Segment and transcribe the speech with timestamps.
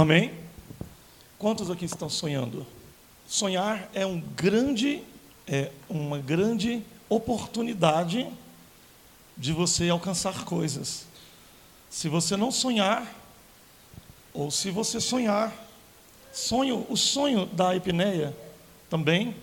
[0.00, 0.32] Amém?
[1.38, 2.66] Quantos aqui estão sonhando?
[3.28, 5.02] Sonhar é um grande,
[5.46, 8.26] é uma grande oportunidade
[9.36, 11.04] de você alcançar coisas.
[11.90, 13.14] Se você não sonhar,
[14.32, 15.52] ou se você sonhar,
[16.32, 18.34] sonho, o sonho da epineia
[18.88, 19.36] também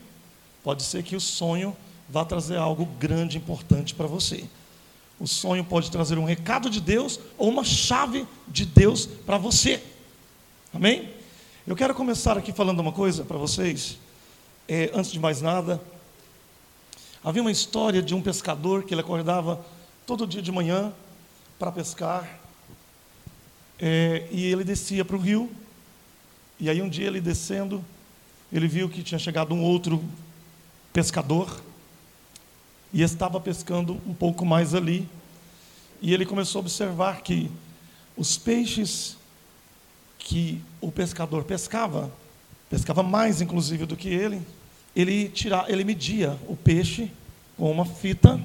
[0.63, 1.77] pode ser que o sonho
[2.09, 4.43] vá trazer algo grande, importante para você.
[5.19, 9.83] O sonho pode trazer um recado de Deus ou uma chave de Deus para você.
[10.73, 11.09] Amém?
[11.65, 13.97] Eu quero começar aqui falando uma coisa para vocês.
[14.67, 15.81] É, antes de mais nada,
[17.23, 19.65] havia uma história de um pescador que ele acordava
[20.05, 20.93] todo dia de manhã
[21.57, 22.37] para pescar
[23.79, 25.49] é, e ele descia para o rio.
[26.59, 27.83] E aí um dia ele descendo,
[28.51, 30.03] ele viu que tinha chegado um outro
[30.91, 31.61] pescador
[32.91, 35.07] e estava pescando um pouco mais ali.
[36.01, 37.49] E ele começou a observar que
[38.17, 39.17] os peixes
[40.27, 42.11] que o pescador pescava,
[42.69, 44.41] pescava mais inclusive do que ele,
[44.93, 47.09] ele, tira, ele media o peixe
[47.55, 48.37] com uma fita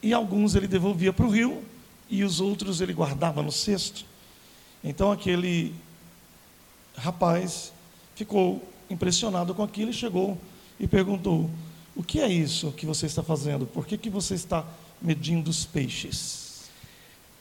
[0.00, 1.64] e alguns ele devolvia para o rio
[2.08, 4.04] e os outros ele guardava no cesto.
[4.84, 5.74] Então aquele
[6.96, 7.72] rapaz
[8.14, 10.38] ficou impressionado com aquilo e chegou
[10.78, 11.50] e perguntou:
[11.96, 13.66] O que é isso que você está fazendo?
[13.66, 14.64] Por que, que você está
[15.02, 16.70] medindo os peixes?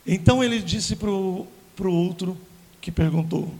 [0.07, 1.47] Então ele disse para o
[1.85, 2.35] outro
[2.81, 3.53] que perguntou: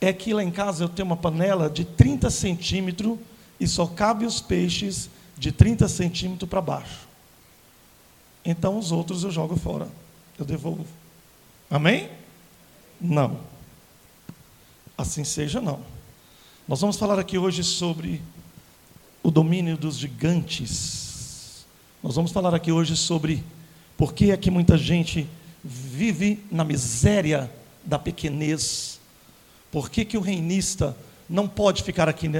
[0.00, 3.18] É que lá em casa eu tenho uma panela de 30 centímetros
[3.58, 7.08] e só cabe os peixes de 30 centímetros para baixo.
[8.44, 9.88] Então os outros eu jogo fora,
[10.38, 10.86] eu devolvo.
[11.70, 12.10] Amém?
[13.00, 13.40] Não.
[14.96, 15.80] Assim seja, não.
[16.68, 18.22] Nós vamos falar aqui hoje sobre
[19.22, 21.66] o domínio dos gigantes.
[22.02, 23.42] Nós vamos falar aqui hoje sobre
[23.96, 25.26] por que é que muita gente
[25.62, 27.50] vive na miséria
[27.84, 29.00] da pequenez.
[29.70, 30.96] Por que, que o reinista
[31.28, 32.30] não pode ficar aqui,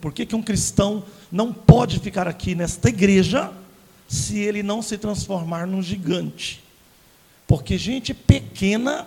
[0.00, 3.52] por que, que um cristão não pode ficar aqui nesta igreja
[4.08, 6.62] se ele não se transformar num gigante?
[7.46, 9.06] Porque gente pequena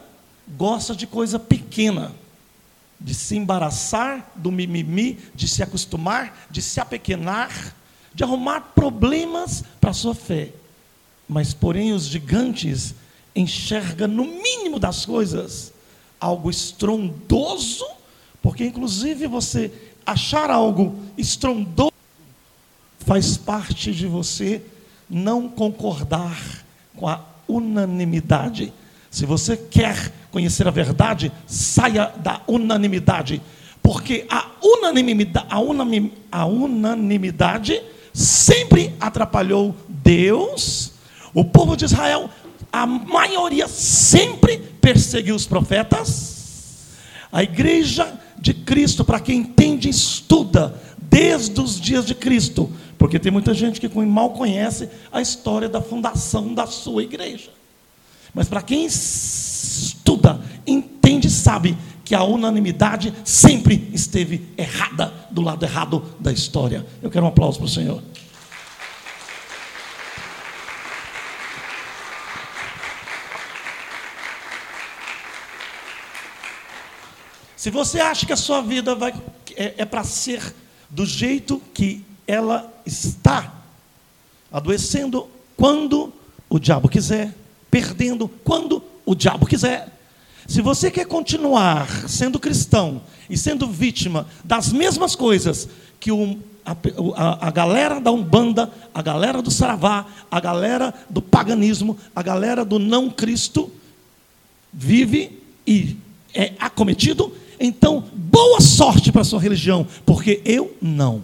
[0.56, 2.14] gosta de coisa pequena,
[3.00, 7.76] de se embaraçar do mimimi, de se acostumar, de se apequenar,
[8.14, 10.52] de arrumar problemas para a sua fé.
[11.28, 12.96] Mas, porém, os gigantes
[13.40, 15.74] enxergam no mínimo das coisas
[16.20, 17.86] algo estrondoso,
[18.42, 19.72] porque, inclusive, você
[20.06, 21.94] achar algo estrondoso
[23.00, 24.62] faz parte de você
[25.10, 26.66] não concordar
[26.96, 28.74] com a unanimidade.
[29.10, 33.42] Se você quer conhecer a verdade, saia da unanimidade,
[33.82, 37.82] porque a unanimidade, a, unanim, a unanimidade
[38.14, 40.94] sempre atrapalhou Deus,
[41.34, 42.30] o povo de Israel,
[42.72, 46.86] a maioria sempre perseguiu os profetas.
[47.32, 53.32] A igreja de Cristo, para quem entende, estuda desde os dias de Cristo, porque tem
[53.32, 57.52] muita gente que mal conhece a história da fundação da sua igreja.
[58.34, 66.04] Mas para quem estuda, entende, sabe que a unanimidade sempre esteve errada, do lado errado
[66.20, 66.86] da história.
[67.02, 68.02] Eu quero um aplauso para o Senhor.
[77.58, 79.12] Se você acha que a sua vida vai,
[79.56, 80.54] é, é para ser
[80.92, 83.52] do jeito que ela está,
[84.52, 86.14] adoecendo quando
[86.48, 87.34] o diabo quiser,
[87.72, 89.92] perdendo quando o diabo quiser.
[90.48, 95.68] Se você quer continuar sendo cristão e sendo vítima das mesmas coisas
[96.00, 96.72] que o, a,
[97.16, 102.64] a, a, galera da Umbanda, a galera do Saravá, a galera do paganismo, a galera
[102.64, 103.72] do não Cristo
[104.72, 105.98] vive e
[106.34, 111.24] é acometido, então boa sorte para a sua religião, porque eu não.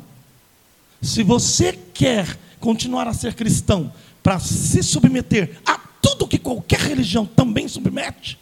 [1.01, 3.91] Se você quer continuar a ser cristão
[4.21, 8.39] para se submeter a tudo que qualquer religião também submete,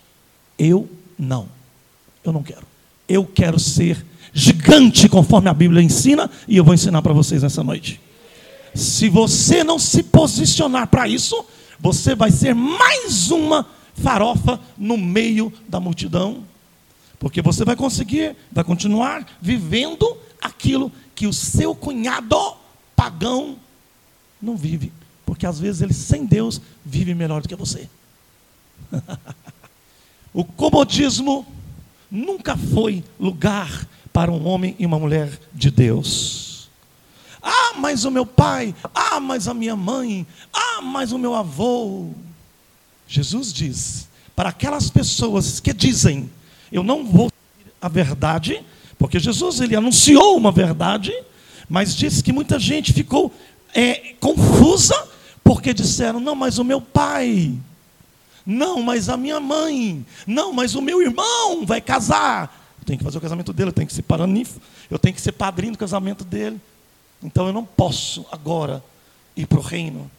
[0.57, 1.47] eu não.
[2.23, 2.65] Eu não quero.
[3.09, 7.63] Eu quero ser gigante conforme a Bíblia ensina e eu vou ensinar para vocês nessa
[7.63, 7.99] noite.
[8.73, 11.43] Se você não se posicionar para isso,
[11.79, 16.43] você vai ser mais uma farofa no meio da multidão,
[17.21, 22.57] porque você vai conseguir, vai continuar vivendo aquilo que o seu cunhado
[22.95, 23.57] pagão
[24.41, 24.91] não vive.
[25.23, 27.87] Porque às vezes ele, sem Deus, vive melhor do que você.
[30.33, 31.45] o comodismo
[32.09, 36.71] nunca foi lugar para um homem e uma mulher de Deus.
[37.39, 42.09] Ah, mas o meu pai, ah, mas a minha mãe, ah, mas o meu avô.
[43.07, 46.27] Jesus diz para aquelas pessoas que dizem:
[46.71, 47.31] Eu não vou
[47.81, 48.63] a verdade,
[48.97, 51.13] porque Jesus ele anunciou uma verdade,
[51.67, 53.33] mas disse que muita gente ficou
[53.73, 55.09] é, confusa
[55.43, 57.53] porque disseram: não, mas o meu pai,
[58.45, 62.59] não, mas a minha mãe, não, mas o meu irmão vai casar.
[62.79, 64.59] Eu tenho que fazer o casamento dele, eu tenho que ser paranifo,
[64.89, 66.59] eu tenho que ser padrinho do casamento dele.
[67.23, 68.83] Então eu não posso agora
[69.35, 70.09] ir para o reino.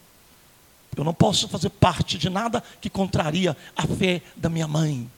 [0.95, 5.09] Eu não posso fazer parte de nada que contraria a fé da minha mãe.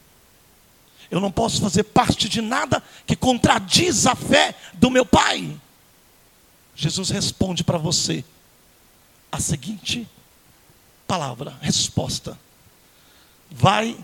[1.10, 5.56] Eu não posso fazer parte de nada que contradiz a fé do meu pai.
[6.74, 8.24] Jesus responde para você
[9.30, 10.06] a seguinte
[11.06, 12.38] palavra, resposta:
[13.50, 13.96] vai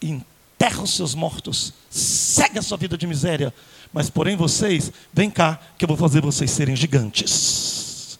[0.00, 3.52] e enterra os seus mortos, segue a sua vida de miséria,
[3.92, 8.18] mas porém vocês, vem cá, que eu vou fazer vocês serem gigantes.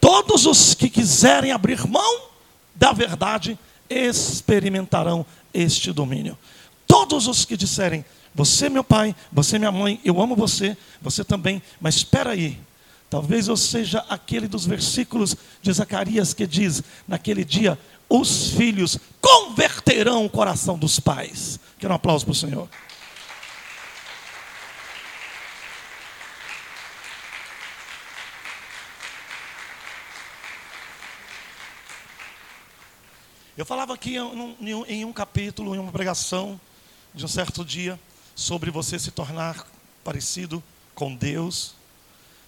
[0.00, 2.28] Todos os que quiserem abrir mão
[2.74, 3.58] da verdade
[3.88, 6.36] experimentarão este domínio.
[7.08, 8.04] Todos os que disserem,
[8.34, 12.58] você meu pai, você minha mãe, eu amo você, você também, mas espera aí.
[13.08, 20.24] Talvez eu seja aquele dos versículos de Zacarias que diz: naquele dia os filhos converterão
[20.24, 21.60] o coração dos pais.
[21.78, 22.68] Quero um aplauso para o Senhor.
[33.56, 34.16] Eu falava aqui
[34.88, 36.60] em um capítulo, em uma pregação,
[37.16, 37.98] de um certo dia,
[38.34, 39.66] sobre você se tornar
[40.04, 40.62] parecido
[40.94, 41.74] com Deus.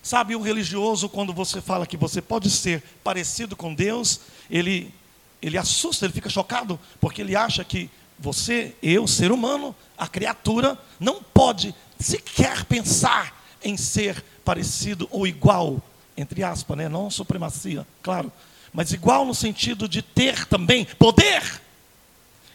[0.03, 4.95] Sabe, o religioso, quando você fala que você pode ser parecido com Deus, ele
[5.41, 7.89] ele assusta, ele fica chocado, porque ele acha que
[8.19, 15.81] você, eu, ser humano, a criatura, não pode sequer pensar em ser parecido ou igual,
[16.17, 16.89] entre aspas, né?
[16.89, 18.33] não supremacia, claro,
[18.73, 21.63] mas igual no sentido de ter também poder.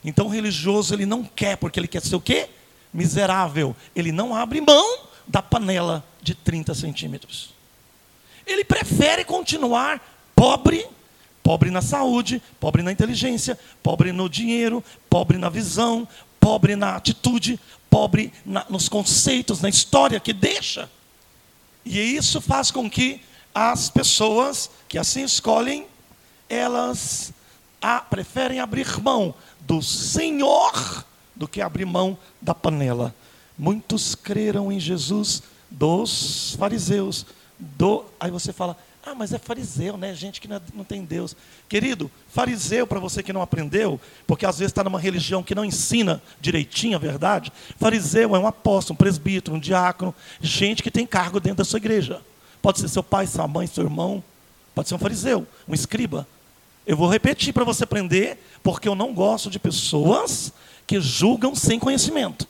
[0.03, 2.49] Então o religioso ele não quer, porque ele quer ser o quê?
[2.93, 3.75] Miserável.
[3.95, 7.53] Ele não abre mão da panela de 30 centímetros.
[8.45, 10.01] Ele prefere continuar
[10.35, 10.87] pobre
[11.43, 16.07] Pobre na saúde, pobre na inteligência, pobre no dinheiro, pobre na visão,
[16.39, 17.59] pobre na atitude,
[17.89, 20.89] pobre na, nos conceitos, na história que deixa.
[21.83, 23.19] E isso faz com que
[23.53, 25.85] as pessoas que assim escolhem,
[26.47, 27.33] elas
[27.81, 31.05] a, preferem abrir mão do Senhor
[31.35, 33.13] do que abrir mão da panela.
[33.57, 37.25] Muitos creram em Jesus dos fariseus.
[37.57, 40.13] Do, aí você fala, ah, mas é fariseu, né?
[40.13, 41.35] Gente que não, é, tem Deus.
[41.67, 45.65] Querido, fariseu, para você que não aprendeu, porque às vezes está numa religião que não
[45.65, 51.05] ensina direitinho a verdade, fariseu é um apóstolo, um presbítero, um diácono, gente que tem
[51.05, 52.21] cargo dentro da sua igreja.
[52.61, 54.23] Pode ser seu pai, sua mãe, seu irmão,
[54.73, 56.25] pode ser um fariseu, um escriba.
[56.85, 60.51] Eu vou repetir para você aprender, porque eu não gosto de pessoas
[60.85, 62.47] que julgam sem conhecimento.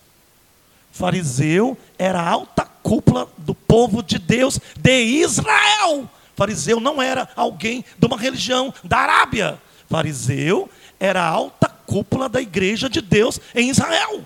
[0.92, 6.10] Fariseu era a alta cúpula do povo de Deus de Israel.
[6.36, 9.60] Fariseu não era alguém de uma religião da Arábia.
[9.90, 10.70] Fariseu
[11.00, 14.24] era a alta cúpula da igreja de Deus em Israel.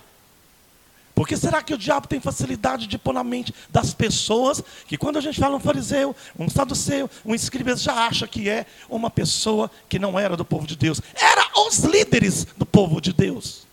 [1.17, 4.99] Por que será que o diabo tem facilidade de pôr na mente das pessoas que
[4.99, 9.09] quando a gente fala um fariseu, um saduceu, um escriba, já acha que é uma
[9.09, 11.01] pessoa que não era do povo de Deus.
[11.15, 13.65] Era os líderes do povo de Deus.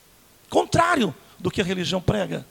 [0.48, 2.46] Contrário do que a religião prega.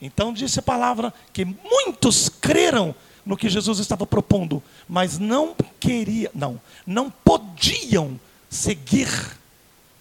[0.00, 2.94] Então disse a palavra que muitos creram
[3.24, 9.08] no que Jesus estava propondo, mas não queria, não, não podiam seguir,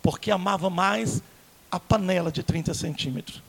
[0.04, 1.24] porque amava mais
[1.72, 3.45] a panela de 30 centímetros.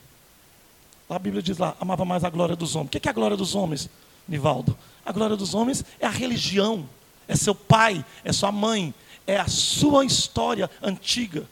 [1.09, 2.87] A Bíblia diz lá, amava mais a glória dos homens.
[2.87, 3.89] O que é a glória dos homens,
[4.27, 4.77] Nivaldo?
[5.05, 6.87] A glória dos homens é a religião,
[7.27, 8.93] é seu pai, é sua mãe,
[9.25, 11.45] é a sua história antiga.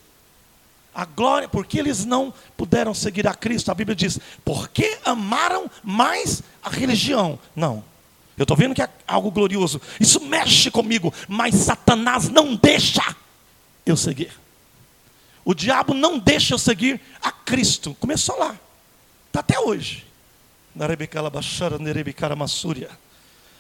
[0.94, 3.72] A glória, porque eles não puderam seguir a Cristo?
[3.72, 7.40] A Bíblia diz, porque amaram mais a religião.
[7.56, 7.84] Não,
[8.38, 9.80] eu estou vendo que é algo glorioso.
[10.00, 13.16] Isso mexe comigo, mas Satanás não deixa
[13.86, 14.32] eu seguir.
[15.46, 17.96] O diabo não deixa eu seguir a Cristo.
[18.00, 18.58] Começou lá.
[19.36, 20.06] Está até hoje.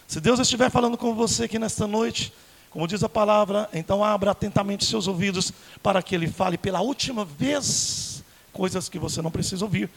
[0.07, 2.31] Se Deus estiver falando com você aqui nesta noite,
[2.69, 5.51] como diz a palavra, então abra atentamente seus ouvidos
[5.83, 9.89] para que Ele fale pela última vez coisas que você não precisa ouvir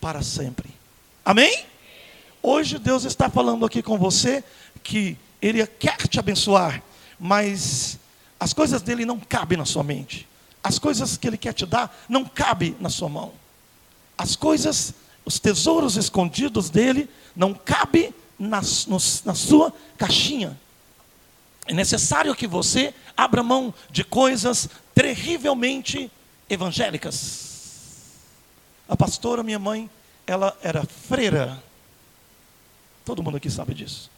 [0.00, 0.70] para sempre.
[1.24, 1.64] Amém?
[2.40, 4.44] Hoje Deus está falando aqui com você
[4.84, 6.80] que Ele quer te abençoar,
[7.18, 7.98] mas
[8.38, 10.28] as coisas dele não cabem na sua mente.
[10.62, 13.32] As coisas que Ele quer te dar não cabem na sua mão.
[14.16, 14.94] As coisas,
[15.24, 18.60] os tesouros escondidos dele não cabem na,
[19.24, 20.58] na sua caixinha.
[21.66, 26.10] É necessário que você abra mão de coisas terrivelmente
[26.48, 27.52] evangélicas.
[28.88, 29.88] A pastora, minha mãe,
[30.26, 31.62] ela era freira.
[33.04, 34.10] Todo mundo aqui sabe disso.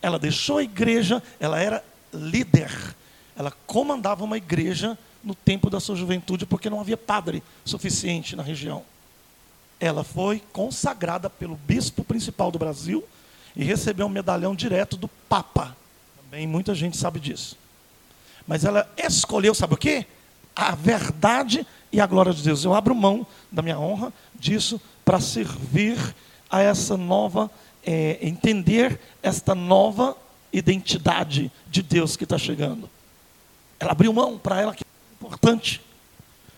[0.00, 2.70] Ela deixou a igreja, ela era líder.
[3.36, 8.42] Ela comandava uma igreja no tempo da sua juventude, porque não havia padre suficiente na
[8.42, 8.82] região.
[9.82, 13.02] Ela foi consagrada pelo bispo principal do Brasil
[13.56, 15.76] e recebeu um medalhão direto do Papa.
[16.22, 17.58] Também muita gente sabe disso.
[18.46, 20.06] Mas ela escolheu, sabe o quê?
[20.54, 22.64] A verdade e a glória de Deus.
[22.64, 25.98] Eu abro mão da minha honra disso para servir
[26.48, 27.50] a essa nova,
[27.84, 30.16] é, entender esta nova
[30.52, 32.88] identidade de Deus que está chegando.
[33.80, 35.80] Ela abriu mão para ela que é importante.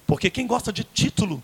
[0.06, 1.42] Porque quem gosta de título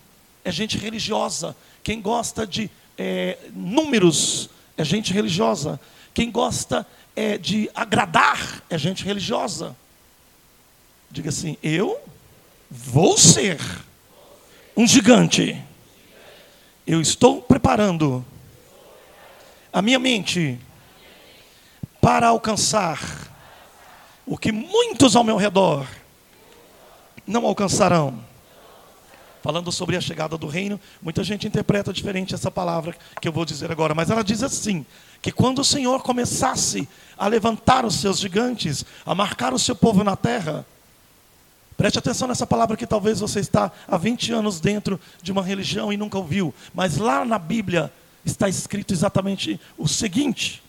[0.50, 1.56] é gente religiosa.
[1.80, 5.80] Quem gosta de é, números é gente religiosa.
[6.12, 9.76] Quem gosta é, de agradar é gente religiosa.
[11.08, 12.00] Diga assim: eu
[12.68, 13.60] vou ser
[14.76, 15.56] um gigante.
[16.84, 18.24] Eu estou preparando
[19.72, 20.58] a minha mente
[22.00, 22.98] para alcançar
[24.26, 25.86] o que muitos ao meu redor
[27.24, 28.29] não alcançarão.
[29.42, 33.44] Falando sobre a chegada do reino, muita gente interpreta diferente essa palavra que eu vou
[33.44, 34.84] dizer agora, mas ela diz assim:
[35.22, 40.04] que quando o Senhor começasse a levantar os seus gigantes, a marcar o seu povo
[40.04, 40.66] na terra,
[41.80, 45.90] Preste atenção nessa palavra que talvez você está há 20 anos dentro de uma religião
[45.90, 47.90] e nunca ouviu, mas lá na Bíblia
[48.22, 50.62] está escrito exatamente o seguinte: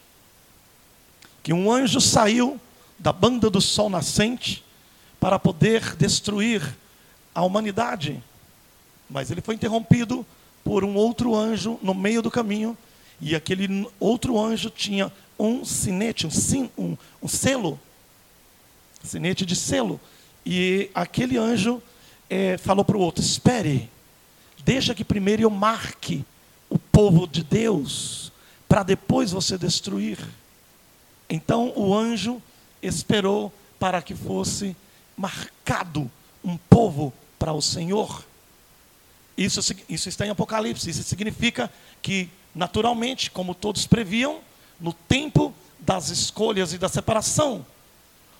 [1.43, 2.57] que um anjo saiu
[2.97, 4.63] da banda do sol nascente
[5.19, 6.77] para poder destruir
[7.35, 8.23] a humanidade.
[9.11, 10.25] Mas ele foi interrompido
[10.63, 12.77] por um outro anjo no meio do caminho,
[13.19, 17.79] e aquele outro anjo tinha um sinete, um, sim, um, um selo,
[19.03, 19.99] sinete de selo,
[20.45, 21.83] e aquele anjo
[22.29, 23.89] é, falou para o outro: espere,
[24.63, 26.23] deixa que primeiro eu marque
[26.69, 28.31] o povo de Deus,
[28.67, 30.17] para depois você destruir.
[31.29, 32.41] Então o anjo
[32.81, 34.75] esperou para que fosse
[35.17, 36.09] marcado
[36.43, 38.30] um povo para o Senhor.
[39.43, 40.89] Isso, isso está em Apocalipse.
[40.89, 41.71] Isso significa
[42.01, 44.39] que, naturalmente, como todos previam,
[44.79, 47.65] no tempo das escolhas e da separação,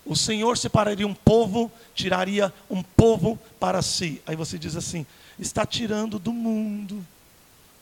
[0.06, 4.22] o Senhor separaria um povo, tiraria um povo para si.
[4.26, 5.06] Aí você diz assim:
[5.38, 7.06] está tirando do mundo.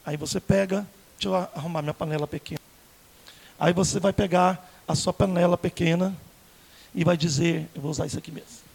[0.05, 2.59] Aí você pega, deixa eu arrumar minha panela pequena.
[3.59, 6.15] Aí você vai pegar a sua panela pequena
[6.93, 8.69] e vai dizer: eu vou usar isso aqui mesmo.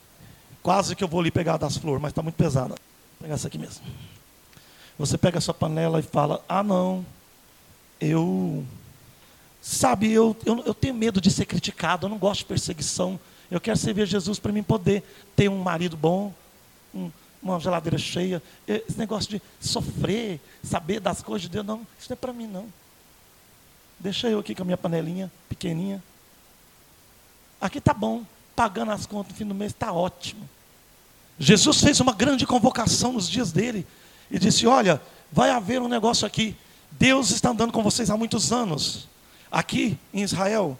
[0.63, 2.69] Quase que eu vou ali pegar das flores, mas está muito pesada.
[2.69, 3.85] Vou pegar essa aqui mesmo.
[4.99, 7.05] Você pega a sua panela e fala: ah, não,
[8.01, 8.65] eu.
[9.61, 13.19] Sabe, eu, eu, eu tenho medo de ser criticado, eu não gosto de perseguição.
[13.51, 15.03] Eu quero servir Jesus para mim poder
[15.35, 16.35] ter um marido bom,
[16.95, 17.11] um,
[17.43, 18.43] uma geladeira cheia.
[18.69, 22.47] Esse negócio de sofrer, saber das coisas de Deus, não, isso não é para mim
[22.47, 22.67] não.
[23.99, 26.03] Deixa eu aqui com a minha panelinha pequenininha.
[27.59, 28.23] Aqui está bom,
[28.55, 30.47] pagando as contas no fim do mês está ótimo.
[31.39, 33.87] Jesus fez uma grande convocação nos dias dele
[34.35, 35.01] e disse: Olha,
[35.31, 36.57] vai haver um negócio aqui.
[36.91, 39.09] Deus está andando com vocês há muitos anos.
[39.51, 40.77] Aqui em Israel,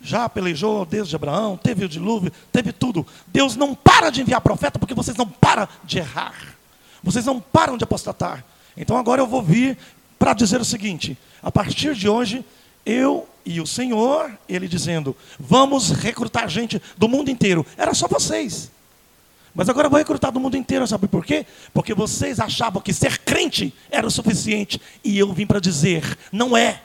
[0.00, 3.06] já pelejou desde Abraão, teve o dilúvio, teve tudo.
[3.26, 6.56] Deus não para de enviar profeta porque vocês não param de errar.
[7.02, 8.42] Vocês não param de apostatar.
[8.74, 9.76] Então agora eu vou vir
[10.18, 12.42] para dizer o seguinte: a partir de hoje,
[12.86, 17.66] eu e o Senhor, ele dizendo, vamos recrutar gente do mundo inteiro.
[17.76, 18.70] Era só vocês.
[19.54, 21.46] Mas agora eu vou recrutar do mundo inteiro, sabe por quê?
[21.72, 24.80] Porque vocês achavam que ser crente era o suficiente.
[25.02, 26.82] E eu vim para dizer, não é.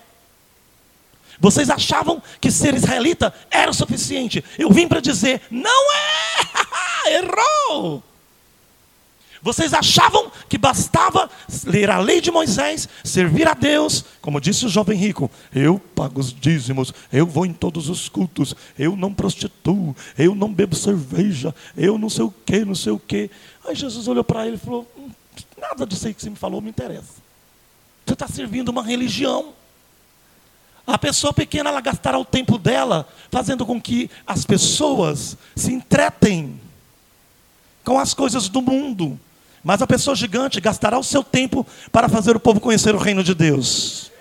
[1.39, 4.43] Vocês achavam que ser israelita era o suficiente.
[4.57, 7.17] Eu vim para dizer: não é!
[7.19, 8.03] Errou!
[9.43, 11.29] Vocês achavam que bastava
[11.65, 16.21] ler a lei de Moisés, servir a Deus, como disse o jovem rico: eu pago
[16.21, 21.53] os dízimos, eu vou em todos os cultos, eu não prostituo, eu não bebo cerveja,
[21.75, 23.29] eu não sei o que, não sei o que.
[23.67, 25.09] Aí Jesus olhou para ele e falou: hum,
[25.59, 27.21] nada disso aí que você me falou me interessa.
[28.05, 29.51] Você está servindo uma religião.
[30.87, 36.61] A pessoa pequena ela gastará o tempo dela fazendo com que as pessoas se entretem
[37.83, 39.19] com as coisas do mundo.
[39.63, 43.23] Mas a pessoa gigante gastará o seu tempo para fazer o povo conhecer o reino
[43.23, 44.11] de Deus.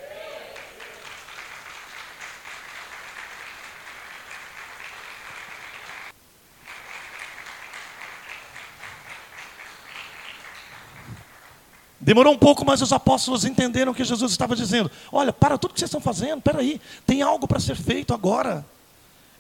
[12.00, 14.90] Demorou um pouco, mas os apóstolos entenderam o que Jesus estava dizendo.
[15.11, 18.66] Olha, para tudo que vocês estão fazendo, espera aí, tem algo para ser feito agora.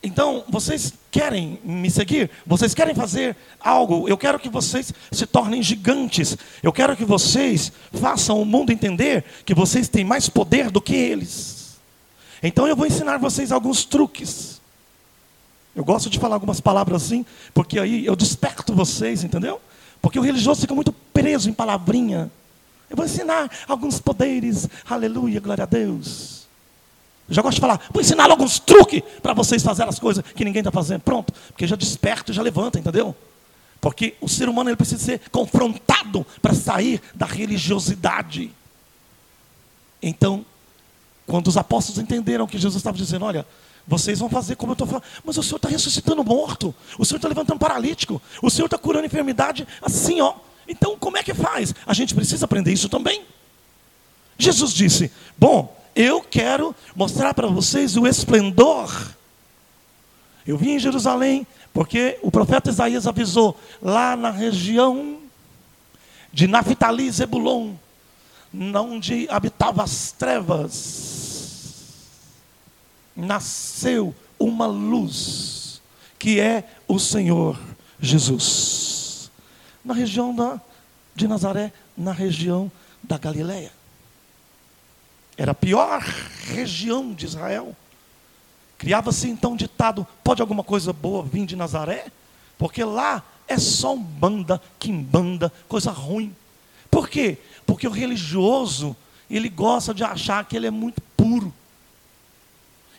[0.02, 2.28] Então, vocês querem me seguir?
[2.44, 4.08] Vocês querem fazer algo?
[4.08, 6.36] Eu quero que vocês se tornem gigantes.
[6.60, 10.94] Eu quero que vocês façam o mundo entender que vocês têm mais poder do que
[10.94, 11.78] eles.
[12.42, 14.60] Então, eu vou ensinar vocês alguns truques.
[15.74, 19.60] Eu gosto de falar algumas palavras assim, porque aí eu desperto vocês, entendeu?
[20.02, 22.30] Porque o religioso fica muito preso em palavrinha.
[22.90, 24.68] Eu vou ensinar alguns poderes.
[24.84, 26.41] Aleluia, glória a Deus.
[27.28, 30.60] Já gosto de falar, vou ensinar alguns truques para vocês fazerem as coisas que ninguém
[30.60, 31.00] está fazendo.
[31.00, 33.14] Pronto, porque já desperta, já levanta, entendeu?
[33.80, 38.52] Porque o ser humano ele precisa ser confrontado para sair da religiosidade.
[40.02, 40.44] Então,
[41.26, 43.46] quando os apóstolos entenderam que Jesus estava dizendo, olha,
[43.86, 45.04] vocês vão fazer como eu estou falando.
[45.24, 46.74] Mas o Senhor está ressuscitando morto.
[46.98, 48.20] O Senhor está levantando paralítico.
[48.40, 50.34] O Senhor está curando enfermidade assim, ó.
[50.68, 51.74] Então, como é que faz?
[51.86, 53.24] A gente precisa aprender isso também.
[54.38, 58.90] Jesus disse: Bom, eu quero mostrar para vocês o esplendor.
[60.46, 65.18] Eu vim em Jerusalém porque o profeta Isaías avisou lá na região
[66.32, 67.74] de Naphtali e Zebulon,
[68.52, 71.12] onde habitava as trevas
[73.14, 75.80] nasceu uma luz,
[76.18, 77.58] que é o Senhor
[78.00, 79.30] Jesus.
[79.84, 80.60] Na região da,
[81.14, 82.70] de Nazaré, na região
[83.02, 83.72] da Galileia.
[85.42, 86.00] Era a pior
[86.54, 87.74] região de Israel.
[88.78, 92.06] Criava-se então um ditado: pode alguma coisa boa vir de Nazaré?
[92.56, 96.32] Porque lá é só um banda, quimbanda, coisa ruim.
[96.88, 97.38] Por quê?
[97.66, 98.94] Porque o religioso,
[99.28, 101.52] ele gosta de achar que ele é muito puro.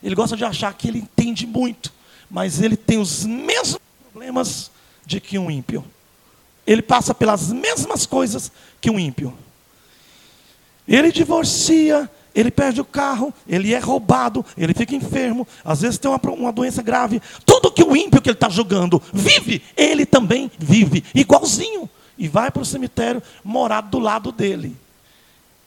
[0.04, 1.94] Ele gosta de achar que ele entende muito,
[2.30, 3.80] mas ele tem os mesmos
[4.12, 4.70] problemas
[5.06, 5.82] de que um ímpio.
[6.68, 9.34] Ele passa pelas mesmas coisas que um ímpio.
[10.86, 16.10] Ele divorcia, ele perde o carro, ele é roubado, ele fica enfermo, às vezes tem
[16.10, 17.22] uma, uma doença grave.
[17.46, 21.90] Tudo que o ímpio que ele está julgando vive, ele também vive, igualzinho.
[22.18, 24.76] E vai para o cemitério morar do lado dele.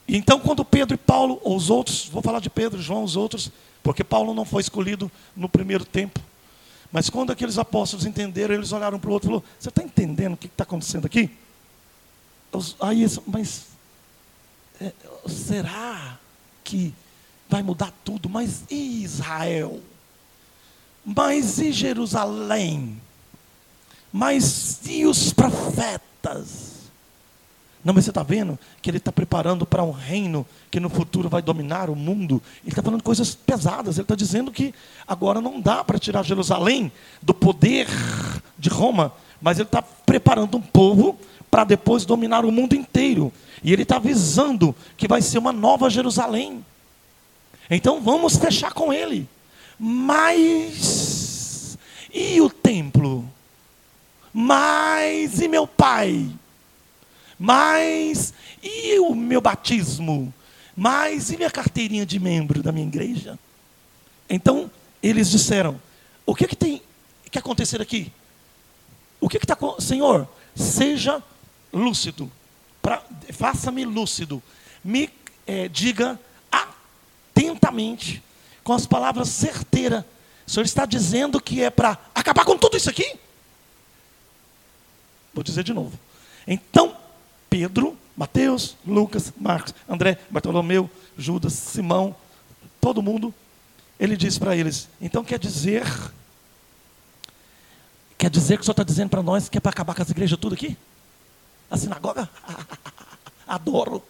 [0.08, 3.50] Então, quando Pedro e Paulo, ou os outros, vou falar de Pedro, João, os outros,
[3.82, 6.20] porque Paulo não foi escolhido no primeiro tempo.
[6.92, 10.34] Mas quando aqueles apóstolos entenderam, eles olharam para o outro e falaram: Você está entendendo
[10.34, 11.30] o que está acontecendo aqui?
[12.80, 13.66] Aí, mas
[14.80, 14.92] é,
[15.28, 16.18] será
[16.66, 16.92] que
[17.48, 18.28] vai mudar tudo?
[18.28, 19.80] Mas e Israel?
[21.04, 23.00] Mas e Jerusalém?
[24.12, 26.74] Mas e os profetas?
[27.84, 31.28] Não, mas você está vendo que ele está preparando para um reino que no futuro
[31.28, 32.42] vai dominar o mundo.
[32.62, 33.96] Ele está falando coisas pesadas.
[33.96, 34.74] Ele está dizendo que
[35.06, 36.90] agora não dá para tirar Jerusalém
[37.22, 37.86] do poder
[38.58, 41.16] de Roma, mas ele está preparando um povo
[41.56, 43.32] para depois dominar o mundo inteiro.
[43.64, 46.62] E ele está avisando que vai ser uma nova Jerusalém.
[47.70, 49.26] Então vamos fechar com ele.
[49.80, 51.78] Mas
[52.12, 53.26] e o templo?
[54.34, 56.28] Mas e meu pai?
[57.38, 60.30] Mas e o meu batismo?
[60.76, 63.38] Mas e minha carteirinha de membro da minha igreja?
[64.28, 64.70] Então,
[65.02, 65.80] eles disseram:
[66.26, 66.82] O que, que tem
[67.30, 68.12] que acontecer aqui?
[69.18, 69.56] O que está.
[69.80, 71.22] Senhor, seja
[71.72, 72.30] lúcido.
[73.32, 74.42] Faça-me lúcido.
[74.84, 75.10] Me
[75.46, 76.18] é, diga
[76.50, 78.22] atentamente,
[78.62, 80.04] com as palavras certeiras.
[80.46, 83.16] O Senhor está dizendo que é para acabar com tudo isso aqui?
[85.34, 85.98] Vou dizer de novo.
[86.46, 86.96] Então,
[87.50, 92.14] Pedro, Mateus, Lucas, Marcos, André, Bartolomeu, Judas, Simão,
[92.80, 93.34] todo mundo,
[93.98, 95.84] ele disse para eles: então quer dizer,
[98.16, 100.10] quer dizer que o senhor está dizendo para nós que é para acabar com as
[100.10, 100.76] igrejas tudo aqui?
[101.70, 102.28] A sinagoga?
[103.46, 104.02] Adoro,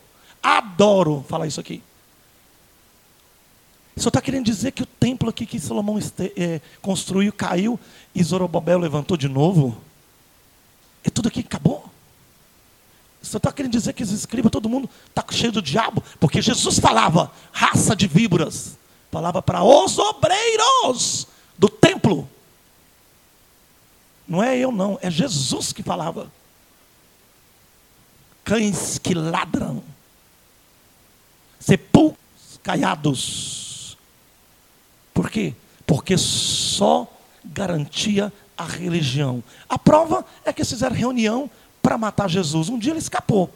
[0.42, 1.82] adoro falar isso aqui.
[3.96, 7.80] Senhor está querendo dizer que o templo aqui que Salomão este, é, construiu caiu
[8.14, 9.76] e Zorobabel levantou de novo?
[11.02, 11.90] É tudo aqui que acabou?
[13.22, 16.04] Você está querendo dizer que os escribas, todo mundo está cheio do diabo?
[16.20, 18.76] Porque Jesus falava, raça de víboras.
[19.10, 22.28] Falava para os obreiros do templo.
[24.28, 26.30] Não é eu, não, é Jesus que falava.
[28.46, 29.82] Cães que ladram,
[31.58, 33.98] sepulcros caiados.
[35.12, 35.52] Por quê?
[35.84, 37.08] Porque só
[37.44, 39.42] garantia a religião.
[39.68, 41.50] A prova é que fizeram reunião
[41.82, 42.68] para matar Jesus.
[42.68, 43.50] Um dia ele escapou.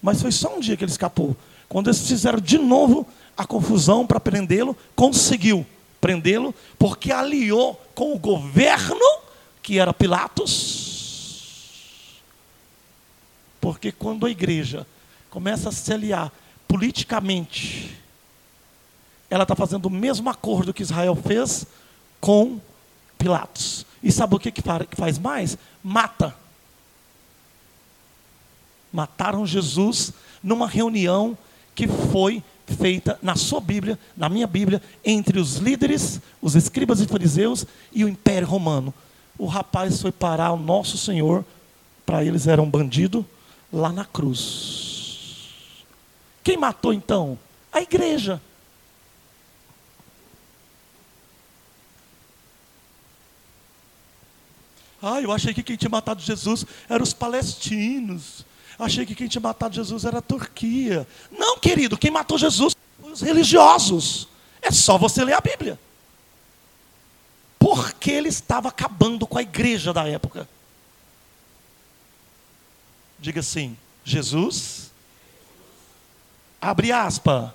[0.00, 1.36] Mas foi só um dia que ele escapou.
[1.68, 3.04] Quando eles fizeram de novo
[3.36, 5.66] a confusão para prendê-lo, conseguiu
[6.00, 9.18] prendê-lo, porque aliou com o governo,
[9.60, 10.85] que era Pilatos.
[13.66, 14.86] Porque quando a igreja
[15.28, 16.32] começa a se aliar
[16.68, 18.00] politicamente,
[19.28, 21.66] ela está fazendo o mesmo acordo que Israel fez
[22.20, 22.60] com
[23.18, 23.84] Pilatos.
[24.00, 24.62] E sabe o que, que
[24.96, 25.58] faz mais?
[25.82, 26.32] Mata.
[28.92, 31.36] Mataram Jesus numa reunião
[31.74, 37.08] que foi feita na sua Bíblia, na minha Bíblia, entre os líderes, os escribas e
[37.08, 38.94] fariseus e o Império Romano.
[39.36, 41.44] O rapaz foi parar o nosso Senhor,
[42.06, 43.26] para eles era um bandido,
[43.72, 45.84] lá na cruz.
[46.42, 47.38] Quem matou então?
[47.72, 48.40] A igreja.
[55.02, 58.44] Ah, eu achei que quem tinha matado Jesus eram os palestinos.
[58.78, 61.06] Achei que quem tinha matado Jesus era a Turquia.
[61.30, 64.28] Não, querido, quem matou Jesus foram os religiosos.
[64.60, 65.78] É só você ler a Bíblia.
[67.58, 70.48] Porque ele estava acabando com a igreja da época.
[73.26, 74.92] Diga assim: Jesus,
[76.60, 77.52] abre aspa,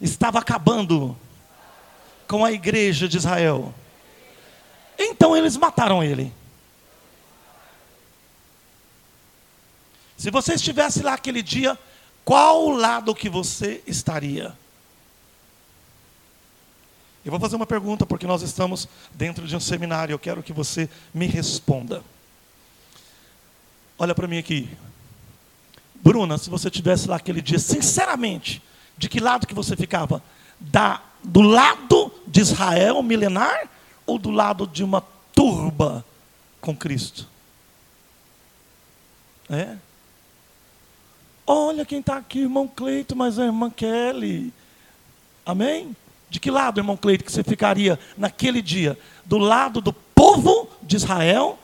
[0.00, 1.14] estava acabando
[2.26, 3.74] com a igreja de Israel.
[4.98, 6.32] Então eles mataram ele.
[10.16, 11.78] Se você estivesse lá aquele dia,
[12.24, 14.56] qual lado que você estaria?
[17.22, 20.54] Eu vou fazer uma pergunta, porque nós estamos dentro de um seminário, eu quero que
[20.54, 22.02] você me responda.
[24.02, 24.66] Olha para mim aqui.
[25.96, 28.62] Bruna, se você estivesse lá aquele dia, sinceramente,
[28.96, 30.22] de que lado que você ficava?
[30.58, 33.68] Da, do lado de Israel milenar
[34.06, 35.02] ou do lado de uma
[35.34, 36.02] turba
[36.62, 37.28] com Cristo?
[39.50, 39.76] É?
[41.46, 44.50] Olha quem está aqui, irmão Cleito, mas a irmã Kelly.
[45.44, 45.94] Amém?
[46.30, 48.98] De que lado, irmão Cleito, que você ficaria naquele dia?
[49.26, 51.58] Do lado do povo de Israel,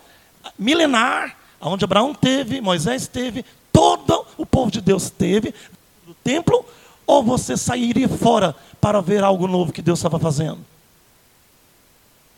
[0.59, 5.55] milenar, onde Abraão teve, Moisés teve, todo o povo de Deus teve,
[6.07, 6.65] do templo,
[7.07, 10.59] ou você sairia fora para ver algo novo que Deus estava fazendo?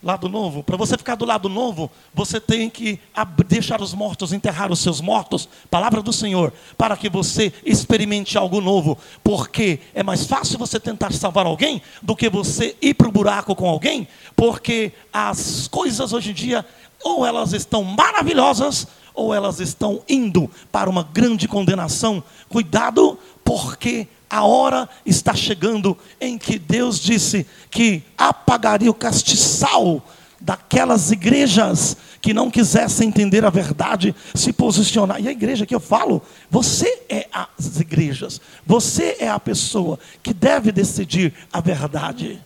[0.01, 0.63] Lado novo.
[0.63, 3.01] Para você ficar do lado novo, você tem que
[3.49, 5.49] deixar os mortos, enterrar os seus mortos.
[5.69, 6.53] Palavra do Senhor.
[6.77, 8.97] Para que você experimente algo novo.
[9.25, 13.57] Porque é mais fácil você tentar salvar alguém do que você ir para o buraco
[13.57, 14.07] com alguém.
[14.37, 16.65] Porque as coisas hoje em dia,
[17.03, 18.87] ou elas estão maravilhosas,
[19.19, 22.23] ou elas estão indo para uma grande condenação.
[22.49, 30.03] Cuidado, porque a hora está chegando em que Deus disse que apagaria o castiçal
[30.41, 35.21] daquelas igrejas que não quisessem entender a verdade, se posicionar.
[35.21, 40.33] E a igreja que eu falo, você é as igrejas, você é a pessoa que
[40.33, 42.41] deve decidir a verdade.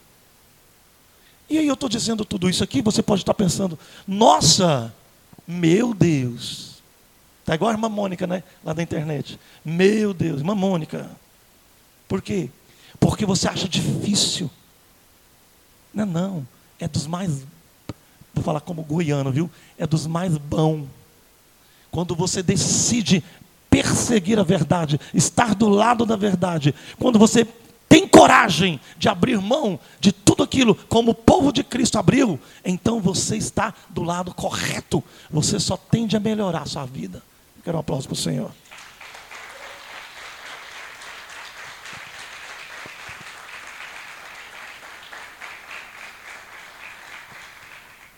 [1.51, 4.95] E aí eu estou dizendo tudo isso aqui, você pode estar pensando, nossa,
[5.53, 6.83] meu Deus.
[7.41, 8.43] Está igual a irmã Mônica, né?
[8.65, 9.39] Lá da internet.
[9.65, 11.11] Meu Deus, irmã Mônica.
[12.09, 12.49] Por quê?
[13.01, 14.51] Porque você acha difícil.
[15.93, 16.47] Não, não.
[16.79, 17.45] É dos mais,
[18.35, 19.51] vou falar como goiano, viu?
[19.79, 20.87] É dos mais bom.
[21.91, 23.23] Quando você decide
[23.69, 27.47] perseguir a verdade, estar do lado da verdade, quando você
[27.93, 33.03] tem coragem de abrir mão de tudo aquilo, como o povo de Cristo abriu, então
[33.03, 35.05] você está do lado correto.
[35.31, 37.23] Você só tende a melhorar a sua vida.
[37.63, 38.51] quero um aplauso para o Senhor.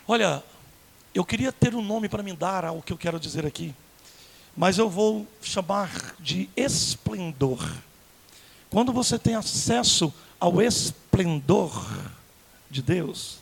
[0.06, 0.40] Olha,
[1.12, 3.74] eu queria ter um nome para me dar ao que eu quero dizer aqui,
[4.56, 7.58] mas eu vou chamar de esplendor.
[8.74, 11.86] Quando você tem acesso ao esplendor
[12.68, 13.38] de Deus,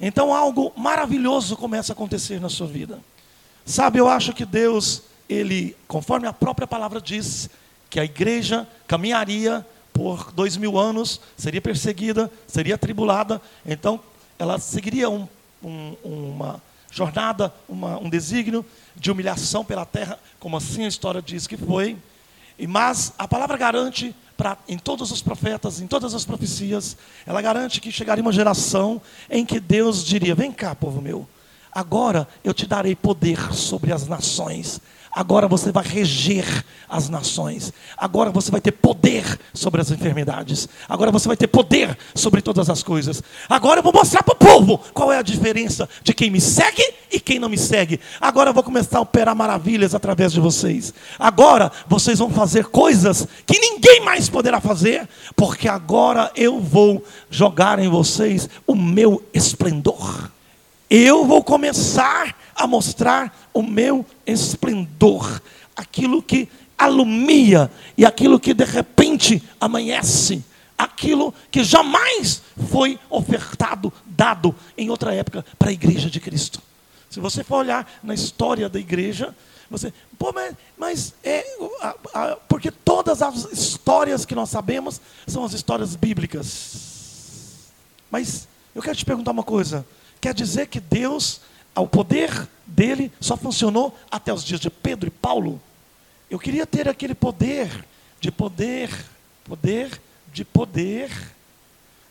[0.00, 2.98] então algo maravilhoso começa a acontecer na sua vida.
[3.64, 7.48] Sabe, eu acho que Deus, ele, conforme a própria palavra diz,
[7.88, 14.00] que a igreja caminharia por dois mil anos, seria perseguida, seria tribulada, então
[14.36, 15.28] ela seguiria um
[15.62, 18.66] um, uma jornada, uma, um desígnio
[18.96, 21.96] de humilhação pela terra, como assim a história diz que foi.
[22.62, 26.96] E mas a palavra garante para em todos os profetas, em todas as profecias,
[27.26, 31.28] ela garante que chegaria uma geração em que Deus diria: "Vem cá, povo meu,
[31.72, 34.80] agora eu te darei poder sobre as nações
[35.14, 41.10] agora você vai reger as nações, agora você vai ter poder sobre as enfermidades, agora
[41.10, 43.22] você vai ter poder sobre todas as coisas.
[43.48, 46.82] Agora eu vou mostrar para o povo qual é a diferença de quem me segue
[47.10, 48.00] e quem não me segue.
[48.20, 50.92] Agora eu vou começar a operar maravilhas através de vocês.
[51.18, 57.78] Agora vocês vão fazer coisas que ninguém mais poderá fazer, porque agora eu vou jogar
[57.78, 60.30] em vocês o meu esplendor.
[60.90, 65.42] Eu vou começar a mostrar o meu esplendor,
[65.76, 66.48] aquilo que
[66.78, 70.44] alumia e aquilo que de repente amanhece,
[70.78, 76.60] aquilo que jamais foi ofertado, dado em outra época para a igreja de Cristo.
[77.10, 79.34] Se você for olhar na história da igreja,
[79.68, 81.44] você, pô, mas, mas é,
[81.80, 87.70] a, a, porque todas as histórias que nós sabemos são as histórias bíblicas.
[88.10, 89.86] Mas eu quero te perguntar uma coisa:
[90.20, 91.40] quer dizer que Deus,
[91.80, 95.60] o poder dele só funcionou até os dias de Pedro e Paulo?
[96.30, 97.84] Eu queria ter aquele poder,
[98.20, 98.90] de poder,
[99.44, 100.00] poder,
[100.32, 101.10] de poder,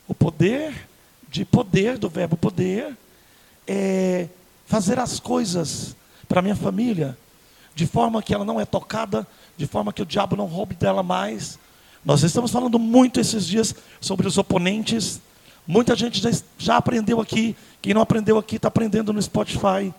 [0.07, 0.89] o poder
[1.31, 2.95] de poder, do verbo poder,
[3.65, 4.27] é
[4.65, 5.95] fazer as coisas
[6.27, 7.17] para minha família,
[7.73, 11.01] de forma que ela não é tocada, de forma que o diabo não roube dela
[11.01, 11.57] mais.
[12.03, 15.21] Nós estamos falando muito esses dias sobre os oponentes.
[15.71, 17.55] Muita gente já, já aprendeu aqui.
[17.81, 19.93] Quem não aprendeu aqui está aprendendo no Spotify,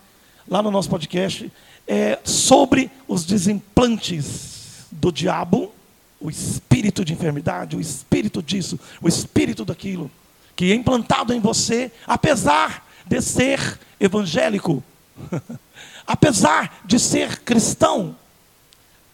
[0.47, 1.51] lá no nosso podcast,
[1.87, 5.73] é, sobre os desimplantes do diabo,
[6.21, 10.11] o espírito de enfermidade, o espírito disso, o espírito daquilo,
[10.55, 14.83] que é implantado em você, apesar de ser evangélico.
[16.05, 18.15] apesar de ser cristão.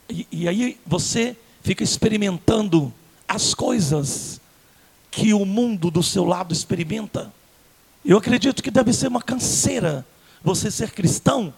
[0.09, 2.93] E, e aí você fica experimentando
[3.25, 4.41] as coisas
[5.11, 7.31] que o mundo do seu lado experimenta.
[8.05, 10.05] Eu acredito que deve ser uma canseira
[10.41, 11.53] você ser cristão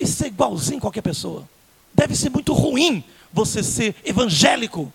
[0.00, 1.48] e ser igualzinho a qualquer pessoa.
[1.92, 4.92] Deve ser muito ruim você ser evangélico,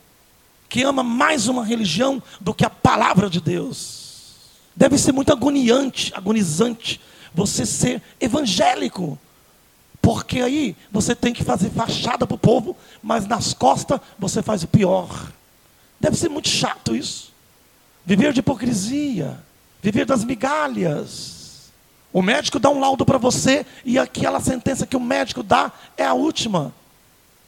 [0.70, 4.36] que ama mais uma religião do que a palavra de Deus.
[4.76, 7.00] Deve ser muito agoniante, agonizante
[7.34, 9.18] você ser evangélico,
[10.02, 14.64] porque aí você tem que fazer fachada para o povo, mas nas costas você faz
[14.64, 15.32] o pior.
[16.00, 17.27] Deve ser muito chato isso.
[18.08, 19.38] Viver de hipocrisia,
[19.82, 21.70] viver das migalhas.
[22.12, 26.06] O médico dá um laudo para você e aquela sentença que o médico dá é
[26.06, 26.74] a última.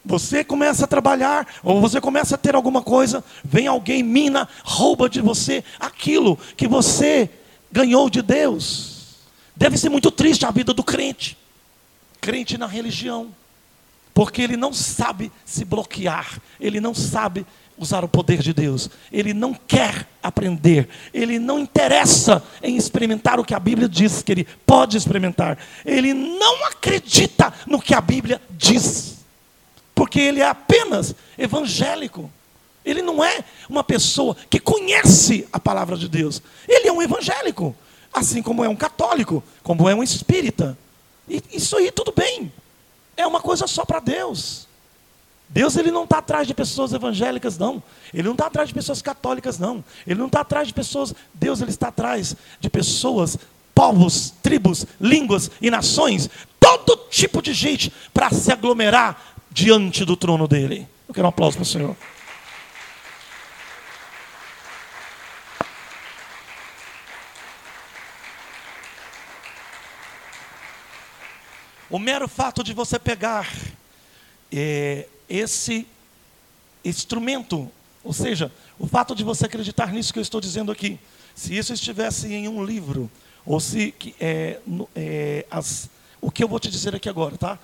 [0.06, 5.10] Você começa a trabalhar, ou você começa a ter alguma coisa, vem alguém, mina, rouba
[5.10, 7.30] de você aquilo que você
[7.72, 9.15] ganhou de Deus.
[9.56, 11.39] Deve ser muito triste a vida do crente
[12.19, 13.34] crente na religião,
[14.13, 17.45] porque ele não sabe se bloquear, ele não sabe
[17.79, 23.45] usar o poder de Deus, ele não quer aprender, ele não interessa em experimentar o
[23.45, 28.41] que a Bíblia diz que ele pode experimentar, ele não acredita no que a Bíblia
[28.51, 29.19] diz,
[29.95, 32.29] porque ele é apenas evangélico.
[32.85, 36.41] Ele não é uma pessoa que conhece a palavra de Deus.
[36.67, 37.75] Ele é um evangélico,
[38.11, 40.77] assim como é um católico, como é um espírita.
[41.27, 42.51] E isso aí tudo bem.
[43.17, 44.68] É uma coisa só para Deus.
[45.49, 47.81] Deus ele não está atrás de pessoas evangélicas, não.
[48.13, 49.83] Ele não está atrás de pessoas católicas, não.
[50.05, 51.13] Ele não está atrás de pessoas.
[51.33, 53.35] Deus ele está atrás de pessoas,
[53.73, 60.47] povos, tribos, línguas e nações, todo tipo de gente para se aglomerar diante do trono
[60.47, 60.88] dele.
[61.07, 61.95] Eu quero um aplauso para o Senhor.
[71.89, 73.51] O mero fato de você pegar
[74.51, 75.87] é, esse
[76.83, 77.69] instrumento,
[78.03, 80.99] ou seja, o fato de você acreditar nisso que eu estou dizendo aqui,
[81.35, 83.09] se isso estivesse em um livro,
[83.45, 84.59] ou se é,
[84.95, 85.89] é, as,
[86.21, 87.59] o que eu vou te dizer aqui agora, tá?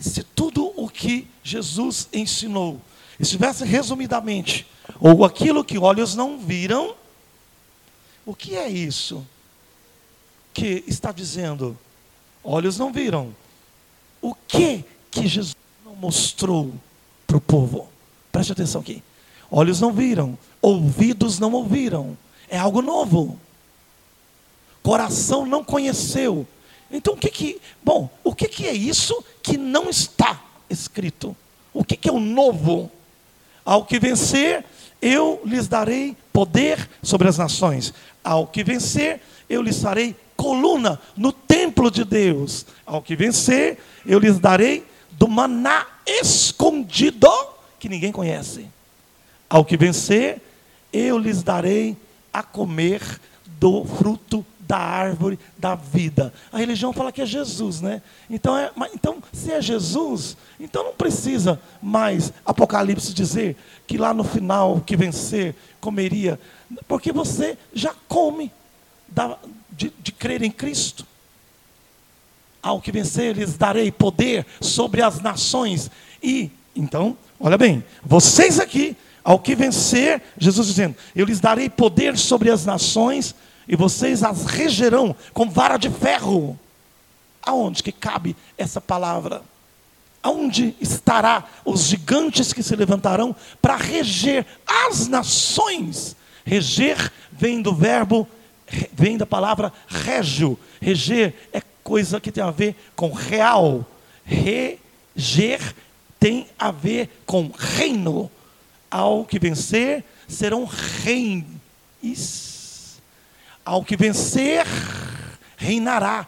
[0.00, 2.80] Se tudo o que Jesus ensinou
[3.18, 4.66] estivesse resumidamente,
[5.00, 6.94] ou aquilo que olhos não viram,
[8.24, 9.26] o que é isso
[10.52, 11.78] que está dizendo?
[12.42, 13.34] Olhos não viram,
[14.20, 16.74] o que que Jesus não mostrou
[17.36, 17.88] para o povo?
[18.32, 19.02] Preste atenção aqui.
[19.50, 22.16] Olhos não viram, ouvidos não ouviram.
[22.48, 23.38] É algo novo.
[24.82, 26.46] Coração não conheceu.
[26.90, 31.36] Então o que que, bom, o que que é isso que não está escrito?
[31.72, 32.90] O que que é o novo?
[33.64, 34.64] Ao que vencer,
[35.02, 37.92] eu lhes darei poder sobre as nações.
[38.22, 42.66] Ao que vencer, eu lhes farei coluna no templo de Deus.
[42.84, 47.28] Ao que vencer, eu lhes darei do maná escondido
[47.78, 48.66] que ninguém conhece.
[49.48, 50.40] Ao que vencer,
[50.92, 51.96] eu lhes darei
[52.32, 53.02] a comer
[53.58, 56.32] do fruto da árvore da vida.
[56.52, 58.02] A religião fala que é Jesus, né?
[58.28, 64.24] Então, é, então, se é Jesus, então não precisa mais Apocalipse dizer que lá no
[64.24, 66.38] final, que vencer, comeria,
[66.88, 68.50] porque você já come
[69.06, 69.38] da,
[69.70, 71.06] de, de crer em Cristo.
[72.66, 75.88] Ao que vencer, lhes darei poder sobre as nações.
[76.20, 82.18] E, então, olha bem, vocês aqui, ao que vencer, Jesus dizendo: Eu lhes darei poder
[82.18, 83.36] sobre as nações,
[83.68, 86.58] e vocês as regerão com vara de ferro.
[87.40, 89.42] Aonde que cabe essa palavra?
[90.20, 96.16] Aonde estará os gigantes que se levantarão para reger as nações?
[96.44, 98.26] Reger vem do verbo,
[98.92, 100.58] vem da palavra régio.
[100.80, 103.86] Reger é coisa que tem a ver com real.
[104.24, 105.60] Reger
[106.18, 108.28] tem a ver com reino.
[108.90, 111.36] Ao que vencer, serão reis.
[113.64, 114.66] Ao que vencer,
[115.56, 116.26] reinará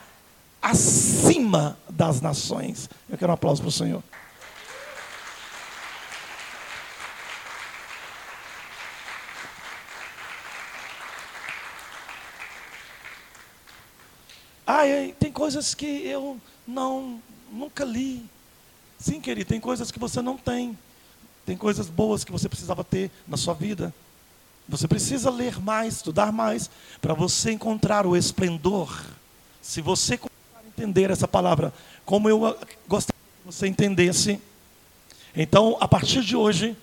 [0.63, 2.89] acima das nações.
[3.11, 4.03] Eu quero um aplauso para o Senhor.
[15.19, 17.21] Tem coisas que eu não
[17.53, 18.25] nunca li.
[18.99, 20.77] Sim, querido, tem coisas que você não tem.
[21.47, 23.95] Tem coisas boas que você precisava ter na sua vida.
[24.69, 26.71] Você precisa ler mais, estudar mais,
[27.01, 29.03] para você encontrar o esplendor.
[29.63, 30.21] Se você
[30.67, 31.73] entender essa palavra,
[32.05, 32.41] como eu
[32.87, 34.41] gostaria que você entendesse,
[35.35, 36.77] então, a partir de hoje,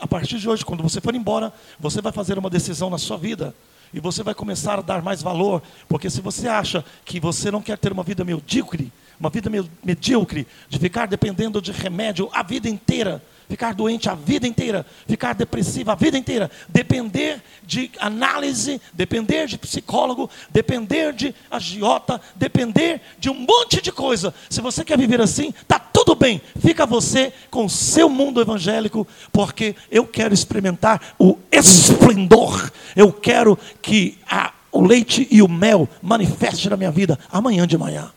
[0.00, 3.16] a partir de hoje, quando você for embora, você vai fazer uma decisão na sua
[3.16, 3.54] vida.
[3.92, 7.62] E você vai começar a dar mais valor, porque se você acha que você não
[7.62, 9.50] quer ter uma vida medíocre, uma vida
[9.82, 15.34] medíocre, de ficar dependendo de remédio a vida inteira, ficar doente a vida inteira, ficar
[15.34, 23.30] depressivo a vida inteira, depender de análise, depender de psicólogo, depender de agiota, depender de
[23.30, 24.34] um monte de coisa.
[24.50, 26.40] Se você quer viver assim, tá tudo bem.
[26.60, 32.70] Fica você com o seu mundo evangélico, porque eu quero experimentar o esplendor.
[32.94, 37.78] Eu quero que a, o leite e o mel manifeste na minha vida amanhã de
[37.78, 38.10] manhã.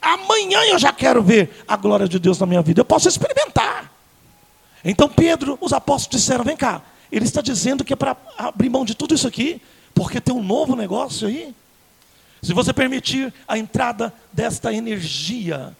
[0.00, 2.80] Amanhã eu já quero ver a glória de Deus na minha vida.
[2.80, 3.95] Eu posso experimentar.
[4.88, 8.84] Então Pedro, os apóstolos disseram: vem cá, ele está dizendo que é para abrir mão
[8.84, 9.60] de tudo isso aqui,
[9.92, 11.52] porque tem um novo negócio aí.
[12.40, 15.76] Se você permitir a entrada desta energia,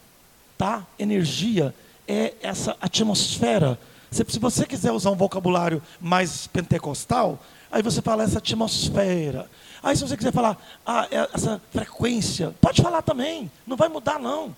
[0.57, 0.85] tá?
[0.99, 1.73] Energia
[2.05, 3.79] é essa atmosfera.
[4.11, 7.39] Se, se você quiser usar um vocabulário mais pentecostal,
[7.71, 9.49] aí você fala essa atmosfera.
[9.81, 14.19] Aí se você quiser falar ah, é essa frequência, pode falar também, não vai mudar
[14.19, 14.53] não.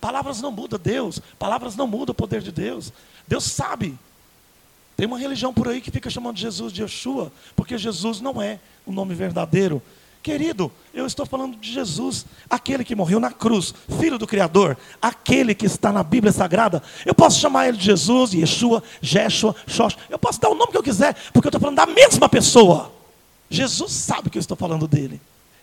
[0.00, 2.92] Palavras não mudam Deus, palavras não mudam o poder de Deus.
[3.26, 3.98] Deus sabe.
[4.96, 8.58] Tem uma religião por aí que fica chamando Jesus de Yeshua, porque Jesus não é
[8.86, 9.82] o nome verdadeiro.
[10.22, 15.54] Querido, eu estou falando de Jesus, aquele que morreu na cruz, filho do Criador, aquele
[15.54, 16.82] que está na Bíblia Sagrada.
[17.04, 19.96] Eu posso chamar ele de Jesus, Yeshua, Jeshua, Xox.
[20.10, 22.90] Eu posso dar o nome que eu quiser, porque eu estou falando da mesma pessoa.
[23.48, 25.20] Jesus sabe que eu estou falando dele.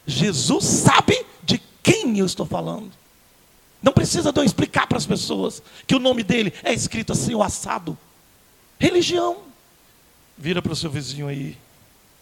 [0.07, 3.02] Jesus sabe de quem eu estou falando.
[3.83, 7.35] Não precisa de eu explicar para as pessoas que o nome dele é escrito assim,
[7.35, 7.97] o assado.
[8.79, 9.43] Religião.
[10.37, 11.57] Vira para o seu vizinho aí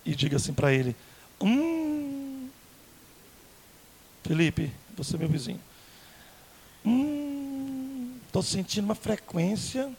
[0.03, 0.95] e diga assim para ele:
[1.39, 2.49] Hum,
[4.23, 5.61] Felipe, você é meu vizinho.
[6.83, 9.91] Hum, estou sentindo uma frequência.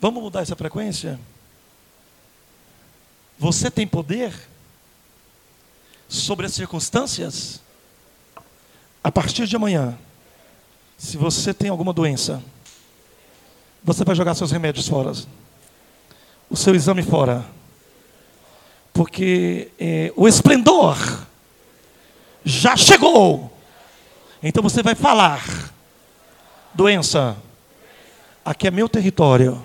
[0.00, 1.20] Vamos mudar essa frequência?
[3.38, 4.34] Você tem poder
[6.08, 7.60] sobre as circunstâncias?
[9.04, 9.98] A partir de amanhã,
[10.96, 12.40] se você tem alguma doença,
[13.82, 15.12] você vai jogar seus remédios fora,
[16.48, 17.44] o seu exame fora,
[18.92, 20.96] porque é, o esplendor
[22.44, 23.52] já chegou.
[24.40, 25.72] Então você vai falar:
[26.72, 27.36] doença,
[28.44, 29.64] aqui é meu território,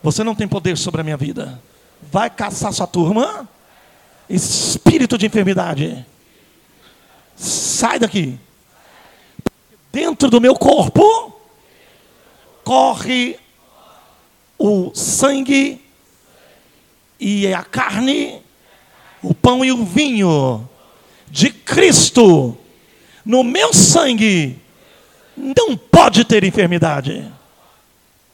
[0.00, 1.60] você não tem poder sobre a minha vida.
[2.00, 3.48] Vai caçar sua turma,
[4.28, 6.06] espírito de enfermidade
[7.40, 8.38] sai daqui.
[9.90, 11.34] Dentro do meu corpo
[12.62, 13.38] corre
[14.58, 15.82] o sangue
[17.18, 18.40] e a carne,
[19.22, 20.68] o pão e o vinho
[21.28, 22.56] de Cristo.
[23.24, 24.58] No meu sangue
[25.36, 27.30] não pode ter enfermidade.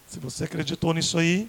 [0.06, 1.48] Se você acreditou nisso aí,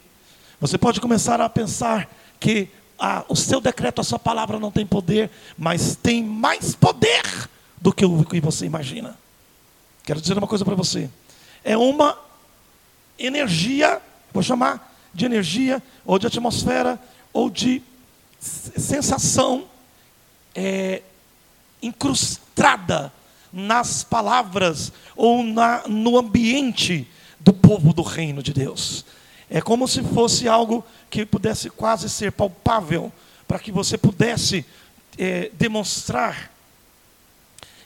[0.59, 4.85] você pode começar a pensar que ah, o seu decreto, a sua palavra não tem
[4.85, 9.17] poder, mas tem mais poder do que o que você imagina.
[10.03, 11.09] Quero dizer uma coisa para você.
[11.63, 12.17] É uma
[13.19, 14.01] energia,
[14.33, 16.99] vou chamar de energia, ou de atmosfera,
[17.33, 17.81] ou de
[18.39, 19.65] sensação
[20.55, 21.01] é,
[21.81, 23.11] incrustada
[23.51, 27.07] nas palavras ou na, no ambiente
[27.39, 29.05] do povo do reino de Deus.
[29.49, 33.11] É como se fosse algo que pudesse quase ser palpável,
[33.47, 34.65] para que você pudesse
[35.17, 36.51] é, demonstrar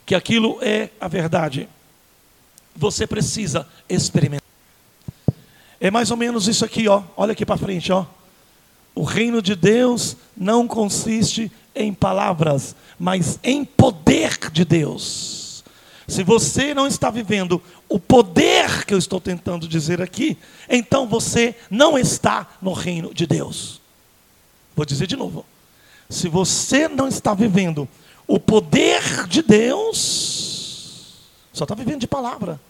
[0.04, 1.68] que aquilo é a verdade.
[2.74, 4.42] Você precisa experimentar.
[5.80, 7.02] É mais ou menos isso aqui, ó.
[7.16, 8.06] Olha aqui para frente, ó.
[8.94, 15.41] O reino de Deus não consiste em palavras, mas em poder de Deus.
[16.12, 20.36] Se você não está vivendo o poder que eu estou tentando dizer aqui,
[20.68, 23.80] então você não está no reino de Deus.
[24.76, 25.46] Vou dizer de novo.
[26.10, 27.88] Se você não está vivendo
[28.26, 31.16] o poder de Deus,
[31.50, 32.60] só está vivendo de palavra.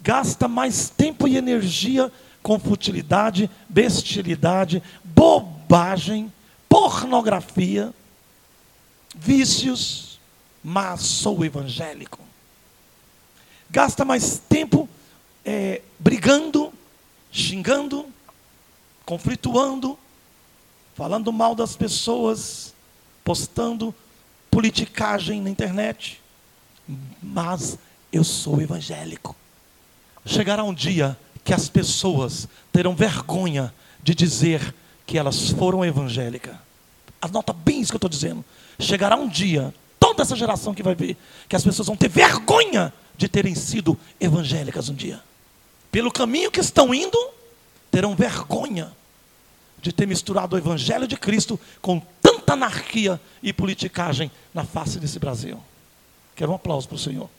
[0.00, 2.12] Gasta mais tempo e energia
[2.44, 6.32] com futilidade, bestialidade, bobagem,
[6.68, 7.92] pornografia,
[9.16, 10.20] vícios,
[10.62, 12.25] mas sou evangélico.
[13.70, 14.88] Gasta mais tempo
[15.44, 16.72] é, brigando,
[17.30, 18.06] xingando,
[19.04, 19.98] conflituando,
[20.94, 22.74] falando mal das pessoas,
[23.24, 23.94] postando
[24.50, 26.20] politicagem na internet.
[27.22, 27.78] Mas
[28.12, 29.36] eu sou evangélico.
[30.24, 34.74] Chegará um dia que as pessoas terão vergonha de dizer
[35.06, 36.56] que elas foram evangélicas.
[37.20, 38.44] Anota bem isso que eu estou dizendo.
[38.78, 41.16] Chegará um dia, toda essa geração que vai ver,
[41.48, 45.22] que as pessoas vão ter vergonha de terem sido evangélicas um dia.
[45.90, 47.18] Pelo caminho que estão indo,
[47.90, 48.92] terão vergonha
[49.80, 55.18] de ter misturado o Evangelho de Cristo com tanta anarquia e politicagem na face desse
[55.18, 55.62] Brasil.
[56.34, 57.30] Quero um aplauso para o Senhor.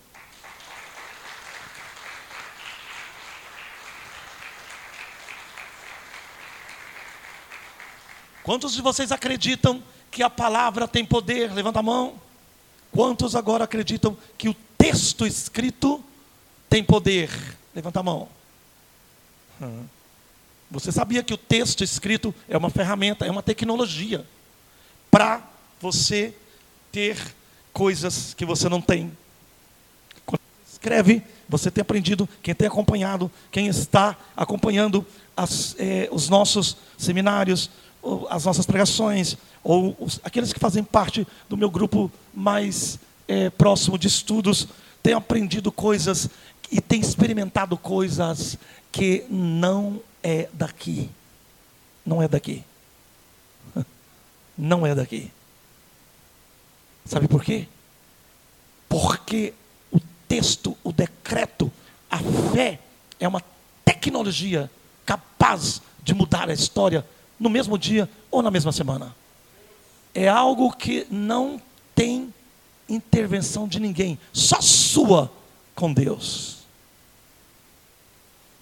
[8.43, 11.53] Quantos de vocês acreditam que a palavra tem poder?
[11.53, 12.15] Levanta a mão.
[12.93, 16.03] Quantos agora acreditam que o texto escrito
[16.69, 17.29] tem poder?
[17.73, 18.29] Levanta a mão.
[19.61, 19.85] Hum.
[20.69, 24.25] Você sabia que o texto escrito é uma ferramenta, é uma tecnologia
[25.09, 25.41] para
[25.79, 26.33] você
[26.91, 27.17] ter
[27.71, 29.11] coisas que você não tem.
[30.25, 35.05] Quando você escreve, você tem aprendido, quem tem acompanhado, quem está acompanhando
[35.35, 37.69] as, eh, os nossos seminários,
[38.29, 43.97] as nossas pregações, ou os, aqueles que fazem parte do meu grupo mais eh, próximo
[43.97, 44.67] de estudos,
[45.03, 46.29] têm aprendido coisas
[46.71, 48.57] e têm experimentado coisas
[48.91, 51.09] que não é daqui.
[52.05, 52.63] Não é daqui.
[54.57, 55.31] Não é daqui.
[57.05, 57.67] Sabe por quê?
[58.89, 59.53] Porque
[59.91, 61.71] o texto, o decreto,
[62.09, 62.17] a
[62.53, 62.79] fé
[63.19, 63.41] é uma
[63.85, 64.69] tecnologia
[65.05, 67.05] capaz de mudar a história
[67.39, 69.15] no mesmo dia ou na mesma semana.
[70.13, 71.61] É algo que não
[71.93, 72.33] tem
[72.89, 75.31] intervenção de ninguém, só sua
[75.75, 76.57] com Deus.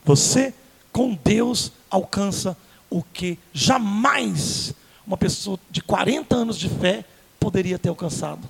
[0.03, 0.53] Você
[0.91, 2.57] com Deus alcança
[2.89, 4.73] o que jamais
[5.05, 7.05] uma pessoa de 40 anos de fé
[7.39, 8.47] poderia ter alcançado.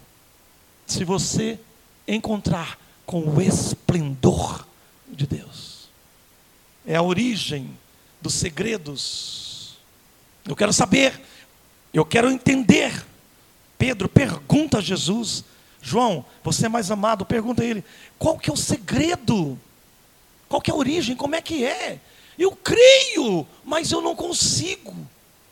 [0.86, 1.60] Se você
[2.08, 4.66] encontrar com o esplendor
[5.08, 5.90] de Deus.
[6.86, 7.78] É a origem
[8.22, 9.78] dos segredos.
[10.46, 11.20] Eu quero saber,
[11.94, 13.06] eu quero entender.
[13.78, 15.44] Pedro pergunta a Jesus,
[15.86, 17.86] João, você é mais amado, pergunta a ele,
[18.18, 19.56] qual que é o segredo?
[20.50, 21.16] Qual que é a origem?
[21.16, 22.00] Como é que é?
[22.40, 24.96] Eu creio, mas eu não consigo.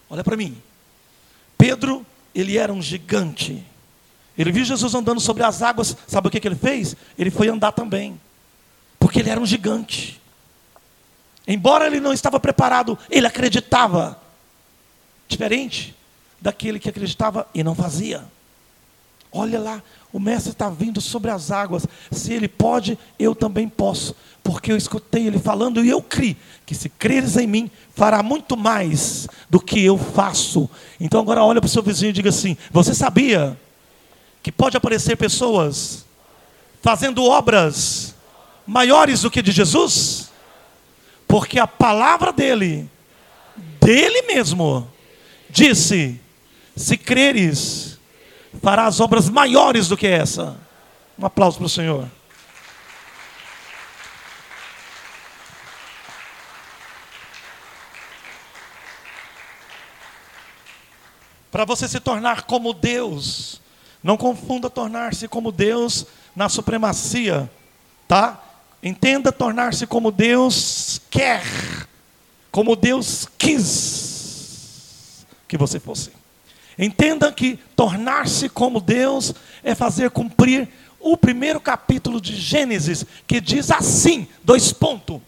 [0.09, 0.59] Olha para mim.
[1.55, 2.03] Pedro,
[2.33, 3.63] ele era um gigante.
[4.35, 6.95] Ele viu Jesus andando sobre as águas, sabe o que, que ele fez?
[7.15, 8.19] Ele foi andar também,
[8.99, 10.19] porque ele era um gigante.
[11.47, 14.19] Embora ele não estava preparado, ele acreditava.
[15.27, 15.95] Diferente
[16.41, 18.32] daquele que acreditava e não fazia.
[19.33, 21.87] Olha lá, o mestre está vindo sobre as águas.
[22.11, 26.75] Se ele pode, eu também posso porque eu escutei ele falando e eu criei que
[26.75, 30.69] se creres em mim, fará muito mais do que eu faço.
[30.99, 33.57] Então agora olha para o seu vizinho e diga assim: Você sabia
[34.41, 36.05] que pode aparecer pessoas
[36.81, 38.13] fazendo obras
[38.67, 40.29] maiores do que de Jesus?
[41.27, 42.89] Porque a palavra dele,
[43.79, 44.87] dele mesmo,
[45.49, 46.19] disse:
[46.75, 47.92] Se creres,
[48.61, 50.55] farás obras maiores do que essa.
[51.17, 52.07] Um aplauso para o Senhor.
[61.53, 63.61] para você se tornar como Deus.
[64.01, 66.03] Não confunda tornar-se como Deus
[66.35, 67.47] na supremacia,
[68.07, 68.43] tá?
[68.81, 71.43] Entenda tornar-se como Deus quer,
[72.51, 76.22] como Deus quis que você fosse.
[76.77, 80.67] Entenda que tornar-se como Deus é fazer cumprir
[80.99, 85.21] o primeiro capítulo de Gênesis, que diz assim: dois pontos.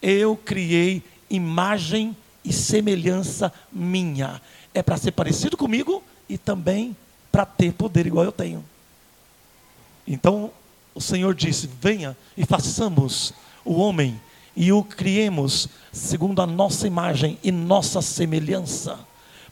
[0.00, 4.40] Eu criei imagem e semelhança minha
[4.72, 6.96] é para ser parecido comigo e também
[7.32, 8.64] para ter poder igual eu tenho.
[10.06, 10.50] Então
[10.94, 13.34] o Senhor disse: Venha e façamos
[13.64, 14.20] o homem
[14.56, 18.98] e o criemos segundo a nossa imagem e nossa semelhança,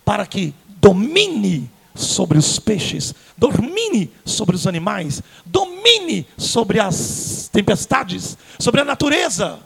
[0.05, 0.55] para que
[0.87, 9.59] domine sobre os peixes, domine sobre os animais, domine sobre as tempestades, sobre a natureza.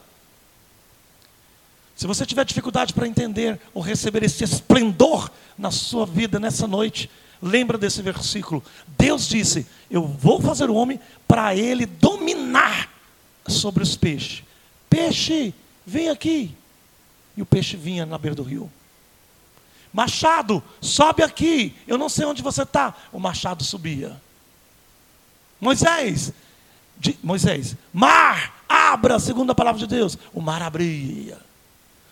[1.94, 7.10] Se você tiver dificuldade para entender ou receber esse esplendor na sua vida nessa noite,
[7.42, 8.64] lembra desse versículo.
[8.98, 10.98] Deus disse: Eu vou fazer o homem
[11.28, 12.88] para ele dominar
[13.46, 14.42] sobre os peixes.
[14.88, 15.52] Peixe,
[15.84, 16.56] vem aqui.
[17.36, 18.70] E o peixe vinha na beira do rio.
[19.92, 21.74] Machado, sobe aqui.
[21.86, 22.94] Eu não sei onde você está.
[23.12, 24.20] O machado subia.
[25.60, 26.32] Moisés,
[26.98, 30.16] de, Moisés, mar, abra, segundo a palavra de Deus.
[30.32, 31.38] O mar abria.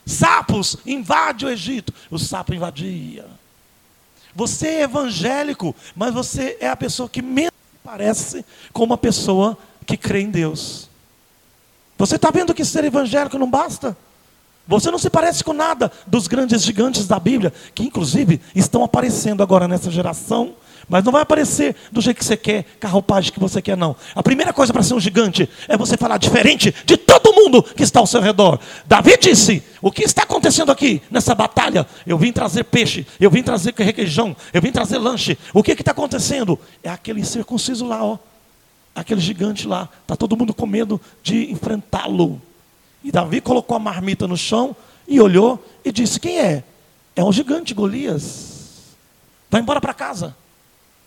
[0.04, 1.92] Sapos, invade o Egito.
[2.10, 3.26] O sapo invadia.
[4.34, 7.52] Você é evangélico, mas você é a pessoa que menos
[7.82, 9.56] parece com uma pessoa
[9.86, 10.88] que crê em Deus.
[11.96, 13.96] Você está vendo que ser evangélico não basta?
[14.68, 19.42] Você não se parece com nada dos grandes gigantes da Bíblia, que inclusive estão aparecendo
[19.42, 20.52] agora nessa geração,
[20.86, 23.96] mas não vai aparecer do jeito que você quer, roupagem que você quer, não.
[24.14, 27.82] A primeira coisa para ser um gigante é você falar diferente de todo mundo que
[27.82, 28.60] está ao seu redor.
[28.86, 31.86] Davi disse: O que está acontecendo aqui nessa batalha?
[32.06, 35.38] Eu vim trazer peixe, eu vim trazer requeijão, eu vim trazer lanche.
[35.54, 36.58] O que está acontecendo?
[36.82, 38.18] É aquele circunciso lá, ó.
[38.94, 39.88] Aquele gigante lá.
[40.02, 42.40] Está todo mundo com medo de enfrentá-lo.
[43.02, 44.74] E Davi colocou a marmita no chão
[45.06, 46.64] e olhou e disse: Quem é?
[47.14, 48.96] É um gigante, Golias.
[49.50, 50.36] Vai embora para casa.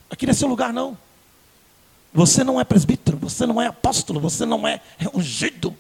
[0.09, 0.97] Aqui não é seu lugar, não.
[2.13, 4.81] Você não é presbítero, você não é apóstolo, você não é
[5.13, 5.75] ungido.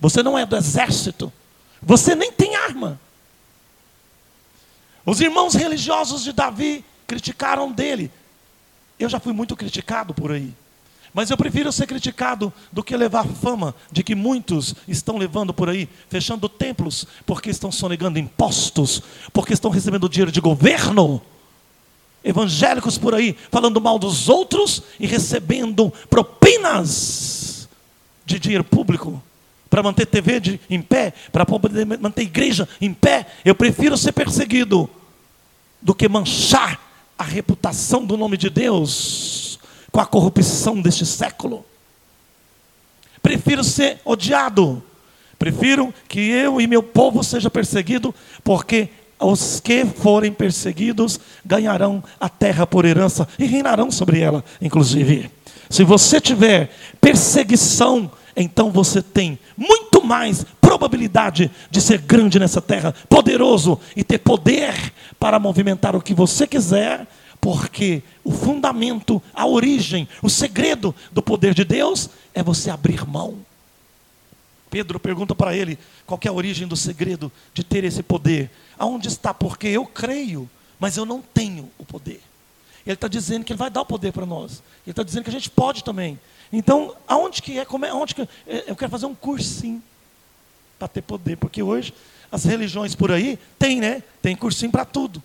[0.00, 1.32] Você não é do exército.
[1.82, 3.00] Você nem tem arma.
[5.04, 8.10] Os irmãos religiosos de Davi criticaram dele.
[8.98, 10.54] Eu já fui muito criticado por aí.
[11.14, 15.68] Mas eu prefiro ser criticado do que levar fama de que muitos estão levando por
[15.68, 19.00] aí, fechando templos, porque estão sonegando impostos,
[19.32, 21.22] porque estão recebendo dinheiro de governo.
[22.24, 27.68] Evangélicos por aí falando mal dos outros e recebendo propinas
[28.26, 29.22] de dinheiro público
[29.70, 31.46] para manter TV de, em pé, para
[32.00, 33.26] manter igreja em pé.
[33.44, 34.90] Eu prefiro ser perseguido
[35.80, 36.80] do que manchar
[37.16, 39.43] a reputação do nome de Deus
[39.94, 41.64] com a corrupção deste século.
[43.22, 44.82] Prefiro ser odiado.
[45.38, 48.88] Prefiro que eu e meu povo seja perseguido, porque
[49.20, 55.30] os que forem perseguidos ganharão a terra por herança e reinarão sobre ela, inclusive.
[55.70, 62.92] Se você tiver perseguição, então você tem muito mais probabilidade de ser grande nessa terra,
[63.08, 64.74] poderoso e ter poder
[65.20, 67.06] para movimentar o que você quiser
[67.44, 73.36] porque o fundamento, a origem, o segredo do poder de Deus é você abrir mão.
[74.70, 78.50] Pedro pergunta para ele qual é a origem do segredo de ter esse poder.
[78.78, 79.34] Aonde está?
[79.34, 80.48] Porque eu creio,
[80.80, 82.22] mas eu não tenho o poder.
[82.86, 84.62] Ele está dizendo que ele vai dar o poder para nós.
[84.86, 86.18] Ele está dizendo que a gente pode também.
[86.50, 87.66] Então, aonde que é?
[87.66, 88.28] Como é aonde que é?
[88.66, 89.82] Eu quero fazer um cursinho
[90.78, 91.92] para ter poder, porque hoje
[92.32, 94.02] as religiões por aí tem, né?
[94.22, 95.22] Tem cursinho para tudo.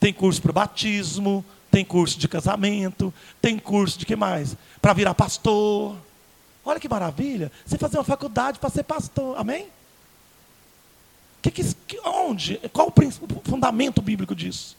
[0.00, 4.56] Tem curso para batismo, tem curso de casamento, tem curso de que mais?
[4.80, 5.96] Para virar pastor.
[6.64, 7.50] Olha que maravilha.
[7.64, 9.38] Você fazer uma faculdade para ser pastor.
[9.38, 9.68] Amém?
[11.40, 11.64] Que, que,
[12.04, 12.56] onde?
[12.72, 14.76] Qual o fundamento bíblico disso?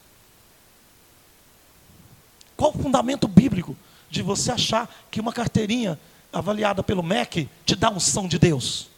[2.56, 3.76] Qual o fundamento bíblico
[4.10, 5.98] de você achar que uma carteirinha
[6.32, 8.90] avaliada pelo MEC te dá unção de Deus?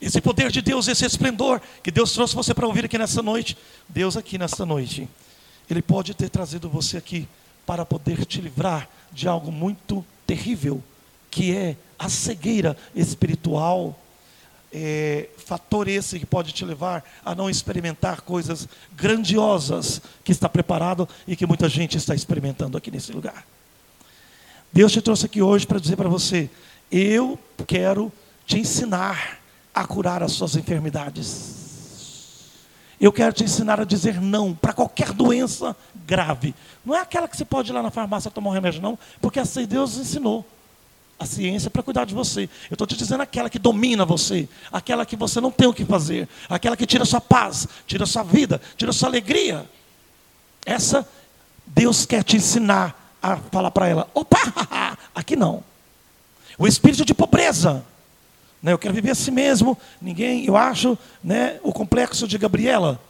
[0.00, 3.56] Esse poder de Deus, esse esplendor que Deus trouxe você para ouvir aqui nessa noite.
[3.88, 5.08] Deus aqui nessa noite,
[5.68, 7.28] Ele pode ter trazido você aqui
[7.66, 10.82] para poder te livrar de algo muito terrível,
[11.30, 13.98] que é a cegueira espiritual.
[14.72, 21.08] É, fator esse que pode te levar a não experimentar coisas grandiosas que está preparado
[21.26, 23.44] e que muita gente está experimentando aqui nesse lugar.
[24.72, 26.48] Deus te trouxe aqui hoje para dizer para você:
[26.90, 27.36] eu
[27.66, 28.12] quero
[28.46, 29.39] te ensinar
[29.80, 31.58] a curar as suas enfermidades.
[33.00, 35.74] Eu quero te ensinar a dizer não para qualquer doença
[36.06, 36.54] grave.
[36.84, 39.40] Não é aquela que você pode ir lá na farmácia tomar um remédio, não, porque
[39.40, 40.46] assim Deus ensinou
[41.18, 42.48] a ciência para cuidar de você.
[42.70, 45.84] Eu estou te dizendo aquela que domina você, aquela que você não tem o que
[45.84, 49.66] fazer, aquela que tira sua paz, tira sua vida, tira sua alegria.
[50.64, 51.08] Essa
[51.66, 54.38] Deus quer te ensinar a falar para ela: opa,
[55.14, 55.64] aqui não.
[56.58, 57.82] O espírito de pobreza,
[58.62, 58.72] né?
[58.72, 59.76] Eu quero viver assim mesmo.
[60.00, 63.00] Ninguém, eu acho, né, o complexo de Gabriela.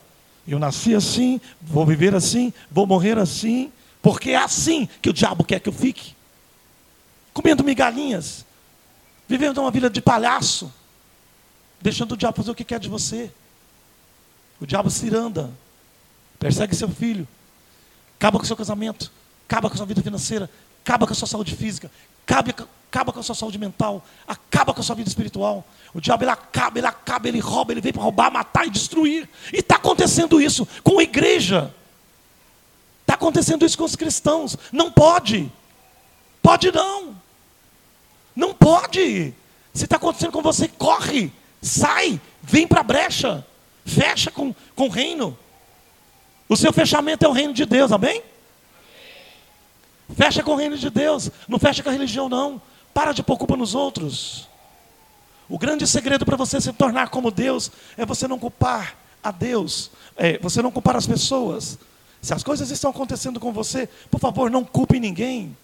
[0.47, 3.71] Eu nasci assim, vou viver assim, vou morrer assim,
[4.03, 6.15] porque é assim que o diabo quer que eu fique.
[7.33, 8.45] Comendo migalhinhas,
[9.29, 10.73] vivendo uma vida de palhaço,
[11.81, 13.31] deixando o diabo fazer o que quer de você.
[14.61, 15.51] O diabo ciranda,
[16.39, 17.27] persegue seu filho,
[18.19, 19.11] acaba com seu casamento,
[19.47, 20.51] acaba com sua vida financeira,
[20.91, 21.89] acaba com a sua saúde física,
[22.27, 22.51] acaba,
[22.91, 25.65] acaba com a sua saúde mental, acaba com a sua vida espiritual.
[25.95, 29.29] O diabo ele acaba, ele acaba, ele rouba, ele vem para roubar, matar e destruir.
[29.53, 31.73] E está acontecendo isso com a igreja.
[33.03, 34.57] Está acontecendo isso com os cristãos.
[34.73, 35.51] Não pode.
[36.43, 37.17] Pode não.
[38.35, 39.33] Não pode.
[39.73, 41.33] Se está acontecendo com você, corre,
[41.63, 43.47] sai, vem para a brecha,
[43.85, 45.39] fecha com, com o reino.
[46.49, 48.25] O seu fechamento é o reino de Deus, amém?
[50.17, 52.61] Fecha com o reino de Deus, não fecha com a religião, não.
[52.93, 54.49] Para de pôr culpa nos outros.
[55.49, 59.91] O grande segredo para você se tornar como Deus é você não culpar a Deus,
[60.17, 61.79] é, você não culpar as pessoas.
[62.23, 65.57] Se as coisas estão acontecendo com você, por favor, não culpe ninguém.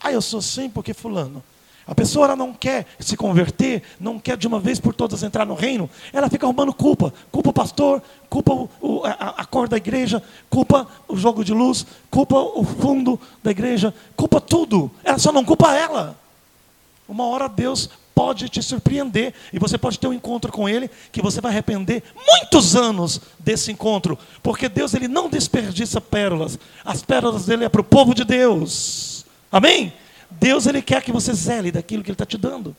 [0.00, 1.42] Ah, eu sou assim porque fulano.
[1.86, 5.46] A pessoa ela não quer se converter, não quer de uma vez por todas entrar
[5.46, 7.14] no reino, ela fica arrumando culpa.
[7.30, 10.20] Culpa o pastor, culpa o, o, a, a, cor da igreja,
[10.50, 14.90] culpa o jogo de luz, culpa o fundo da igreja, culpa tudo.
[15.04, 16.18] Ela só não culpa ela.
[17.08, 21.22] Uma hora Deus pode te surpreender e você pode ter um encontro com Ele que
[21.22, 26.58] você vai arrepender muitos anos desse encontro, porque Deus ele não desperdiça pérolas.
[26.84, 29.24] As pérolas dele é para o povo de Deus.
[29.52, 29.92] Amém?
[30.30, 32.76] Deus ele quer que você zele daquilo que Ele está te dando.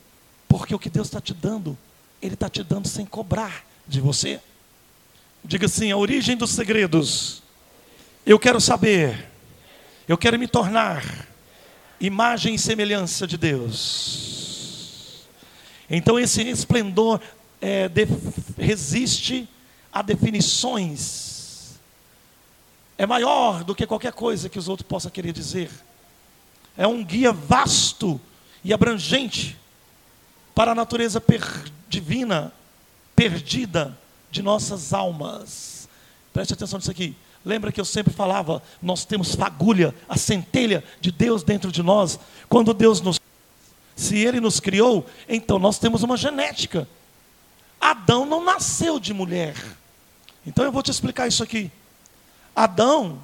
[0.48, 1.78] Porque o que Deus está te dando,
[2.22, 4.40] Ele está te dando sem cobrar de você.
[5.44, 7.42] Diga assim: a origem dos segredos.
[8.26, 9.30] Eu quero saber.
[10.08, 11.28] Eu quero me tornar
[12.00, 15.26] imagem e semelhança de Deus.
[15.90, 17.22] Então esse esplendor
[17.62, 18.06] é, de,
[18.58, 19.48] resiste
[19.92, 21.78] a definições.
[22.98, 25.70] É maior do que qualquer coisa que os outros possam querer dizer
[26.78, 28.22] é um guia vasto
[28.64, 29.58] e abrangente
[30.54, 31.44] para a natureza per
[31.90, 32.54] divina,
[33.16, 33.98] perdida
[34.30, 35.90] de nossas almas.
[36.32, 37.16] Preste atenção nisso aqui.
[37.44, 42.20] Lembra que eu sempre falava, nós temos fagulha, a centelha de Deus dentro de nós.
[42.48, 43.20] Quando Deus nos
[43.96, 46.88] se ele nos criou, então nós temos uma genética.
[47.82, 49.56] Adão não nasceu de mulher.
[50.46, 51.72] Então eu vou te explicar isso aqui.
[52.56, 53.24] Adão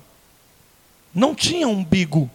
[1.14, 2.30] não tinha umbigo.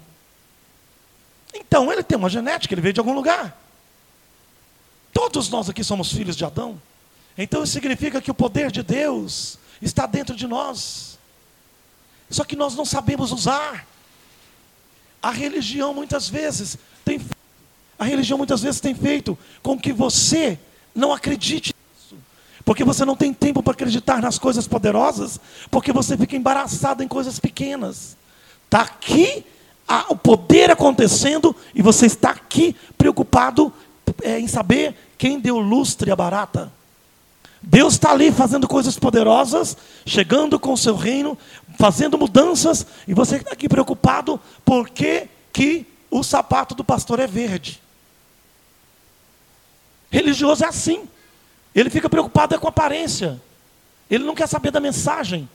[1.54, 3.56] Então ele tem uma genética, ele veio de algum lugar.
[5.12, 6.80] Todos nós aqui somos filhos de Adão.
[7.36, 11.18] Então isso significa que o poder de Deus está dentro de nós.
[12.30, 13.86] Só que nós não sabemos usar.
[15.22, 17.20] A religião muitas vezes tem
[17.98, 20.58] a religião muitas vezes tem feito com que você
[20.94, 22.16] não acredite nisso.
[22.64, 27.08] Porque você não tem tempo para acreditar nas coisas poderosas, porque você fica embaraçado em
[27.08, 28.16] coisas pequenas.
[28.66, 29.44] Está aqui
[30.10, 33.72] o poder acontecendo e você está aqui preocupado
[34.22, 36.70] é, em saber quem deu lustre à barata.
[37.62, 39.76] Deus está ali fazendo coisas poderosas,
[40.06, 41.36] chegando com o seu reino,
[41.76, 47.80] fazendo mudanças, e você está aqui preocupado porque que o sapato do pastor é verde.
[50.10, 51.08] Religioso é assim.
[51.74, 53.40] Ele fica preocupado é com a aparência.
[54.10, 55.48] Ele não quer saber da mensagem.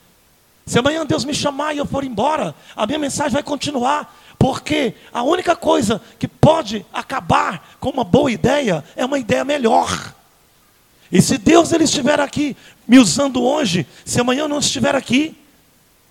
[0.66, 4.94] Se amanhã Deus me chamar e eu for embora, a minha mensagem vai continuar, porque
[5.14, 10.14] a única coisa que pode acabar com uma boa ideia é uma ideia melhor.
[11.10, 12.54] E se Deus ele estiver aqui
[12.86, 15.34] me usando hoje, se amanhã não estiver aqui,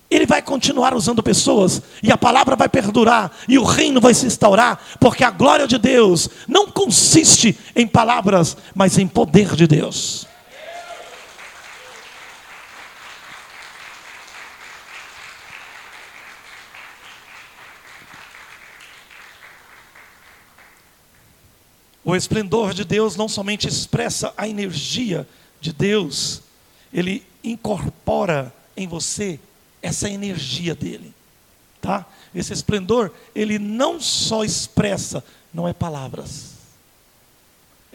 [0.09, 4.25] ele vai continuar usando pessoas e a palavra vai perdurar e o reino vai se
[4.25, 10.25] instaurar, porque a glória de Deus não consiste em palavras, mas em poder de Deus.
[22.03, 25.27] O esplendor de Deus não somente expressa a energia
[25.61, 26.41] de Deus,
[26.93, 29.39] ele incorpora em você
[29.81, 31.13] essa energia dele.
[31.81, 32.05] Tá?
[32.33, 35.23] Esse esplendor, ele não só expressa,
[35.53, 36.53] não é palavras.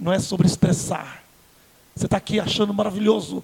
[0.01, 1.25] Não é sobre expressar.
[1.95, 3.43] Você está aqui achando maravilhoso,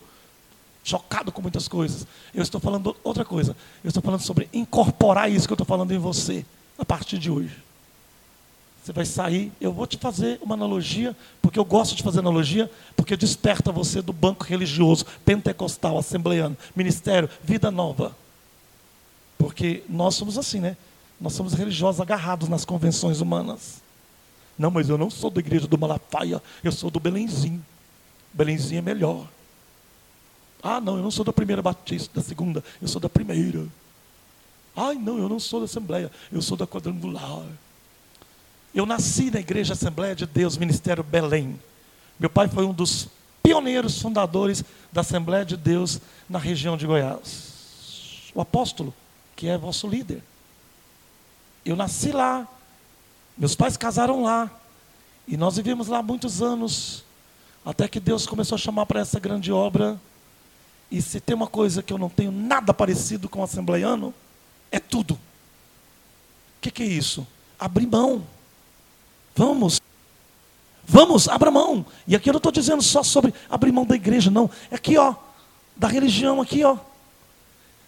[0.84, 2.06] chocado com muitas coisas.
[2.32, 3.56] Eu estou falando outra coisa.
[3.82, 6.46] Eu estou falando sobre incorporar isso que eu estou falando em você
[6.78, 7.63] a partir de hoje.
[8.85, 12.70] Você vai sair, eu vou te fazer uma analogia, porque eu gosto de fazer analogia,
[12.95, 18.14] porque desperta você do banco religioso, pentecostal, assembleano, ministério, vida nova.
[19.39, 20.76] Porque nós somos assim, né?
[21.18, 23.80] Nós somos religiosos agarrados nas convenções humanas.
[24.59, 27.64] Não, mas eu não sou da igreja do Malafaia, eu sou do Belenzinho.
[28.35, 29.26] Belenzinho é melhor.
[30.62, 33.66] Ah, não, eu não sou da primeira batista, da segunda, eu sou da primeira.
[34.76, 37.47] Ai, não, eu não sou da Assembleia, eu sou da quadrangular.
[38.74, 41.60] Eu nasci na Igreja Assembleia de Deus, Ministério Belém.
[42.18, 43.08] Meu pai foi um dos
[43.42, 48.32] pioneiros fundadores da Assembleia de Deus na região de Goiás.
[48.34, 48.92] O apóstolo,
[49.36, 50.22] que é vosso líder.
[51.64, 52.48] Eu nasci lá,
[53.36, 54.50] Meus pais casaram lá.
[55.26, 57.04] E nós vivemos lá muitos anos.
[57.64, 60.00] Até que Deus começou a chamar para essa grande obra.
[60.90, 64.14] E se tem uma coisa que eu não tenho nada parecido com o assembleiano,
[64.70, 65.14] é tudo.
[65.14, 65.20] O
[66.60, 67.26] que, que é isso?
[67.58, 68.24] Abrir mão.
[69.35, 69.80] Vamos.
[70.87, 71.85] Vamos, abra mão.
[72.07, 74.51] E aqui eu não estou dizendo só sobre abrir mão da igreja, não.
[74.70, 75.14] É aqui, ó.
[75.76, 76.76] Da religião, aqui, ó.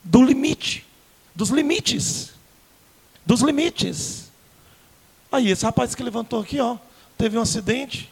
[0.03, 0.87] Do limite.
[1.35, 2.33] Dos limites.
[3.25, 4.31] Dos limites.
[5.31, 6.79] Aí, esse rapaz que levantou aqui, ó.
[7.19, 8.11] Teve um acidente.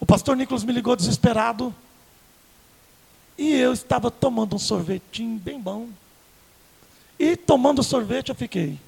[0.00, 1.74] O pastor Nicolas me ligou desesperado.
[3.36, 5.88] E eu estava tomando um sorvetinho bem bom.
[7.18, 8.78] E tomando sorvete eu fiquei.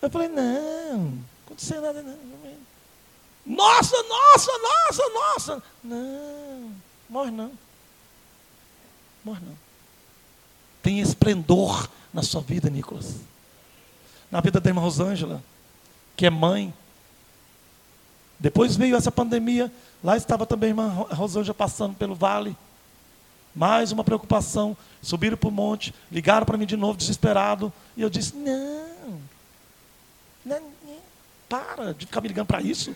[0.00, 1.18] Eu falei, não,
[1.80, 2.18] nada não.
[3.44, 5.62] Nossa, nossa, nossa, nossa.
[5.82, 6.72] Não,
[7.08, 7.50] morre não.
[9.24, 9.56] Morre não.
[10.82, 13.16] Tem esplendor na sua vida, Nicolas.
[14.30, 15.42] Na vida da irmã Rosângela,
[16.14, 16.74] que é mãe.
[18.38, 19.72] Depois veio essa pandemia.
[20.04, 22.56] Lá estava também a irmã Rosângela passando pelo vale.
[23.54, 24.76] Mais uma preocupação.
[25.00, 27.72] Subiram para o monte, ligaram para mim de novo, desesperado.
[27.96, 29.20] E eu disse: não,
[30.44, 30.60] não,
[31.48, 32.94] para de ficar me ligando para isso.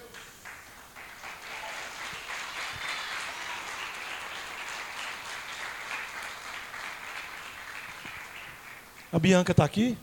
[9.12, 9.96] A Bianca está aqui?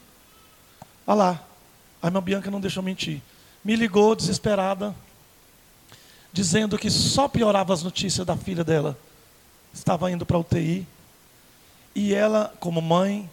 [1.05, 1.43] Olha lá.
[2.01, 3.21] A irmã Bianca não deixou mentir.
[3.63, 4.95] Me ligou desesperada,
[6.31, 8.97] dizendo que só piorava as notícias da filha dela
[9.73, 10.87] estava indo para UTI.
[11.95, 13.29] E ela, como mãe,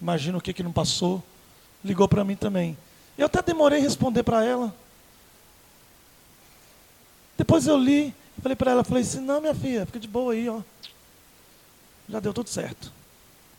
[0.00, 1.22] imagina o que, que não passou,
[1.84, 2.76] ligou para mim também.
[3.18, 4.74] Eu até demorei a responder para ela.
[7.36, 10.48] Depois eu li, falei para ela, falei assim, não minha filha, fica de boa aí,
[10.48, 10.60] ó.
[12.08, 12.90] Já deu tudo certo.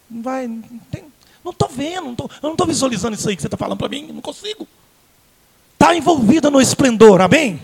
[0.10, 1.05] Não vai, não tem,
[1.43, 3.78] não estou vendo, não tô, eu não estou visualizando isso aí que você está falando
[3.78, 4.68] para mim, não consigo.
[5.74, 7.62] Está envolvida no esplendor, amém?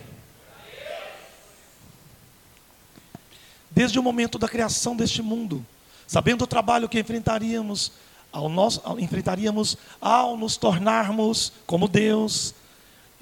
[3.75, 5.63] desde o momento da criação deste mundo,
[6.07, 7.91] sabendo o trabalho que enfrentaríamos
[8.35, 12.53] ao, nós, ao, enfrentaríamos ao nos tornarmos como Deus.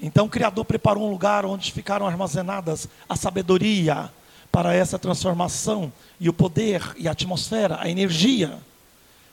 [0.00, 4.10] Então o Criador preparou um lugar onde ficaram armazenadas a sabedoria
[4.50, 8.58] para essa transformação e o poder e a atmosfera, a energia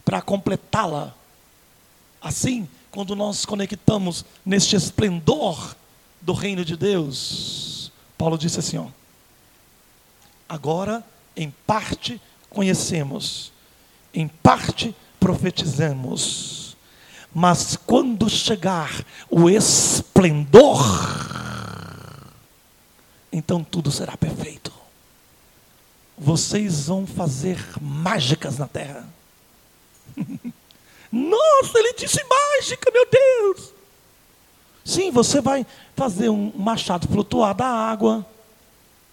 [0.05, 1.15] para completá-la.
[2.21, 5.75] Assim, quando nós conectamos neste esplendor
[6.21, 8.85] do reino de Deus, Paulo disse assim, ó,
[10.47, 11.03] agora
[11.35, 12.21] em parte
[12.51, 13.51] conhecemos,
[14.13, 16.75] em parte profetizamos.
[17.33, 20.83] Mas quando chegar o esplendor,
[23.31, 24.73] então tudo será perfeito.
[26.17, 29.07] Vocês vão fazer mágicas na terra.
[31.09, 33.73] Nossa, ele disse mágica, meu Deus.
[34.83, 35.65] Sim, você vai
[35.95, 38.25] fazer um machado flutuar da água.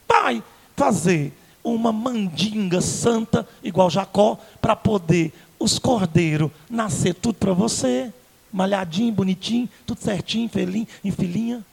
[0.08, 0.42] Vai
[0.74, 1.32] fazer
[1.62, 8.12] uma mandinga santa, igual Jacó, para poder os cordeiros nascer tudo para você,
[8.52, 11.64] malhadinho, bonitinho, tudo certinho, felinho, em filinha.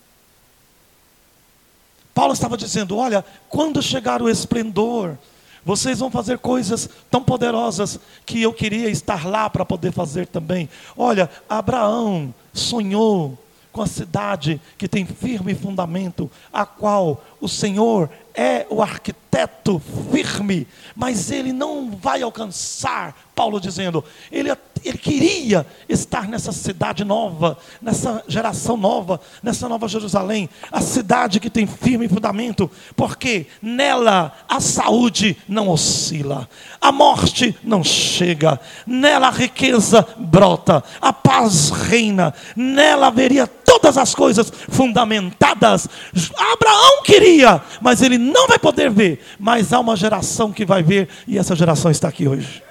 [2.14, 5.18] Paulo estava dizendo: olha, quando chegar o esplendor,
[5.64, 10.70] vocês vão fazer coisas tão poderosas que eu queria estar lá para poder fazer também.
[10.96, 13.38] Olha, Abraão sonhou
[13.76, 20.66] com a cidade que tem firme fundamento, a qual o Senhor é o arquiteto firme,
[20.96, 24.50] mas ele não vai alcançar, Paulo dizendo, ele,
[24.84, 31.50] ele queria estar nessa cidade nova, nessa geração nova, nessa nova Jerusalém, a cidade que
[31.50, 36.50] tem firme fundamento, porque nela a saúde não oscila,
[36.80, 43.48] a morte não chega, nela a riqueza brota, a paz reina, nela haveria
[43.80, 45.88] todas as coisas fundamentadas.
[46.54, 49.24] Abraão queria, mas ele não vai poder ver.
[49.40, 52.64] Mas há uma geração que vai ver, e essa geração está aqui hoje.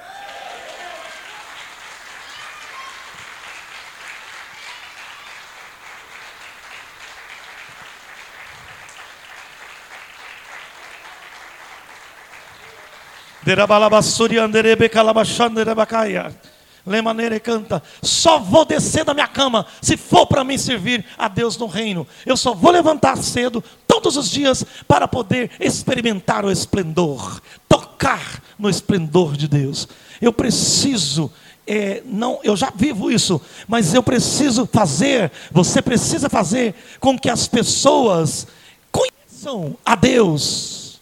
[13.42, 16.53] Derabalabassuri anderebe calabachanderebacaia.
[16.87, 21.57] Lemaneira canta, só vou descer da minha cama se for para mim servir a Deus
[21.57, 22.07] no reino.
[22.26, 28.68] Eu só vou levantar cedo todos os dias para poder experimentar o esplendor, tocar no
[28.68, 29.89] esplendor de Deus.
[30.20, 31.32] Eu preciso
[31.66, 37.30] é, não, eu já vivo isso, mas eu preciso fazer, você precisa fazer com que
[37.30, 38.47] as pessoas
[38.93, 41.01] conheçam a Deus.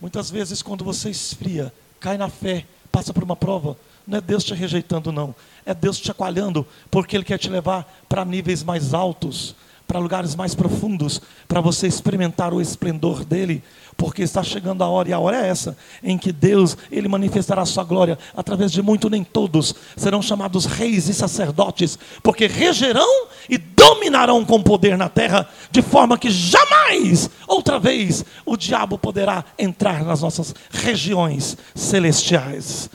[0.00, 3.76] Muitas vezes, quando você esfria, cai na fé, passa por uma prova,
[4.06, 5.34] não é Deus te rejeitando, não.
[5.64, 10.34] É Deus te chacoalhando, porque Ele quer te levar para níveis mais altos, para lugares
[10.34, 13.62] mais profundos, para você experimentar o esplendor dele,
[13.96, 17.62] porque está chegando a hora, e a hora é essa, em que Deus, Ele manifestará
[17.62, 23.28] a sua glória, através de muito, nem todos serão chamados reis e sacerdotes, porque regerão
[23.48, 29.44] e dominarão com poder na terra, de forma que jamais, outra vez, o diabo poderá
[29.58, 32.90] entrar nas nossas regiões celestiais.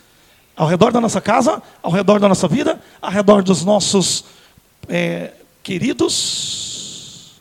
[0.60, 4.26] Ao redor da nossa casa, ao redor da nossa vida, ao redor dos nossos
[4.86, 5.32] é,
[5.62, 7.40] queridos,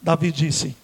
[0.00, 0.76] Davi disse: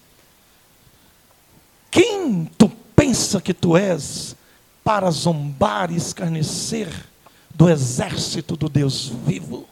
[1.89, 4.35] Quem tu pensa que tu és
[4.83, 6.89] para zombar e escarnecer
[7.55, 9.65] do exército do Deus vivo?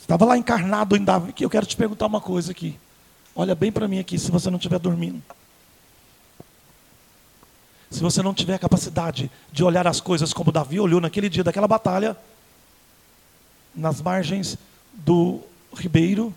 [0.00, 2.78] Estava lá encarnado em Davi, que eu quero te perguntar uma coisa aqui.
[3.34, 5.20] Olha bem para mim aqui, se você não estiver dormindo.
[7.90, 11.68] Se você não tiver capacidade de olhar as coisas como Davi olhou naquele dia daquela
[11.68, 12.16] batalha,
[13.74, 14.58] nas margens
[14.92, 15.40] do
[15.74, 16.34] ribeiro,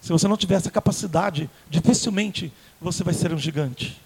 [0.00, 4.00] se você não tiver essa capacidade, dificilmente você vai ser um gigante.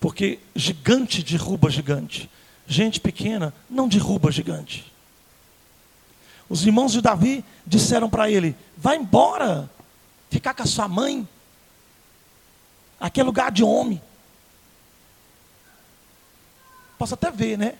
[0.00, 2.28] Porque gigante derruba gigante.
[2.66, 4.90] Gente pequena não derruba gigante.
[6.48, 9.70] Os irmãos de Davi disseram para ele: vai embora,
[10.28, 11.26] ficar com a sua mãe.
[12.98, 14.02] Aqui é lugar de homem.
[17.00, 17.76] Posso até ver, né?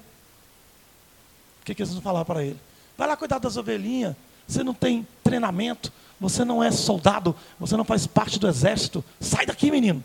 [1.61, 2.59] O que, que eles vão falar para ele?
[2.97, 4.17] Vai lá cuidar das ovelhinhas.
[4.49, 9.05] Você não tem treinamento, você não é soldado, você não faz parte do exército.
[9.21, 10.03] Sai daqui, menino.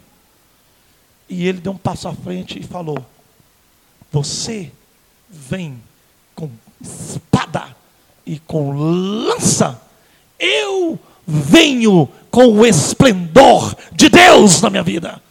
[1.30, 2.98] E ele deu um passo à frente e falou:
[4.12, 4.70] Você
[5.30, 5.82] vem
[6.36, 6.52] com
[6.82, 7.74] espada
[8.26, 9.82] e com lança.
[10.38, 15.22] Eu venho com o esplendor de Deus na minha vida.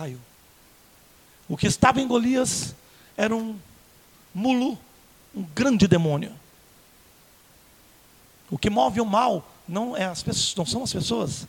[0.00, 0.18] Caiu.
[1.48, 2.74] O que estava em Golias
[3.16, 3.58] era um
[4.34, 4.78] mulo,
[5.34, 6.32] um grande demônio.
[8.50, 11.46] O que move o mal não, é as pessoas, não são as pessoas.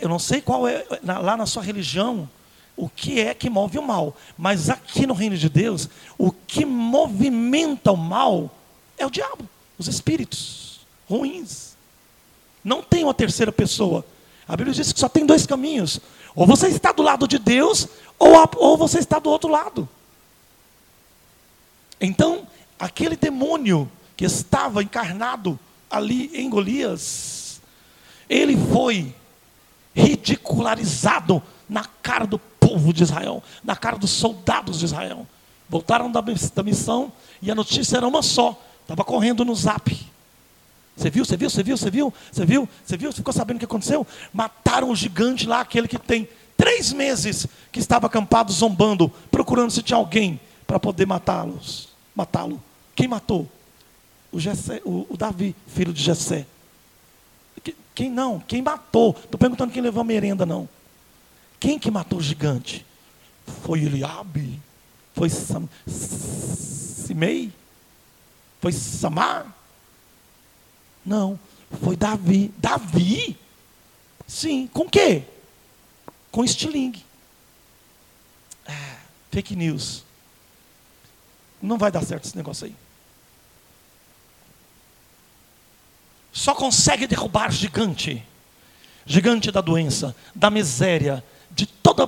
[0.00, 2.28] eu não sei qual é lá na sua religião
[2.76, 6.64] o que é que move o mal, mas aqui no reino de Deus, o que
[6.64, 8.50] movimenta o mal
[8.96, 9.48] é o diabo,
[9.82, 11.76] os espíritos ruins.
[12.64, 14.04] Não tem uma terceira pessoa.
[14.46, 16.00] A Bíblia diz que só tem dois caminhos:
[16.34, 19.88] ou você está do lado de Deus, ou, a, ou você está do outro lado.
[22.00, 22.46] Então,
[22.78, 25.58] aquele demônio que estava encarnado
[25.90, 27.60] ali em Golias,
[28.28, 29.14] ele foi
[29.94, 35.26] ridicularizado na cara do povo de Israel, na cara dos soldados de Israel.
[35.68, 38.60] Voltaram da, da missão e a notícia era uma só.
[38.92, 40.06] Estava correndo no zap.
[40.94, 43.56] Você viu, você viu, você viu, você viu, você viu, você viu, você ficou sabendo
[43.56, 44.06] o que aconteceu?
[44.34, 46.28] Mataram o gigante lá, aquele que tem
[46.58, 52.62] três meses que estava acampado zombando, procurando se tinha alguém para poder matá-los, matá-lo.
[52.94, 53.50] Quem matou?
[54.30, 56.44] O, Jessé, o, o, Davi, filho de Jessé.
[57.94, 58.40] Quem não?
[58.40, 59.16] Quem matou?
[59.18, 60.68] Estou perguntando quem levou a merenda, não.
[61.58, 62.84] Quem que matou o gigante?
[63.62, 64.60] Foi Eliabe?
[65.14, 65.30] Foi
[65.86, 67.52] Simei?
[68.62, 69.52] Foi Samar?
[71.04, 71.36] Não,
[71.82, 72.54] foi Davi.
[72.58, 73.36] Davi?
[74.24, 75.24] Sim, com quê?
[76.30, 77.04] Com estilingue.
[78.64, 78.98] Ah,
[79.32, 80.04] fake news.
[81.60, 82.76] Não vai dar certo esse negócio aí.
[86.32, 88.24] Só consegue derrubar gigante.
[89.04, 92.06] Gigante da doença, da miséria, de toda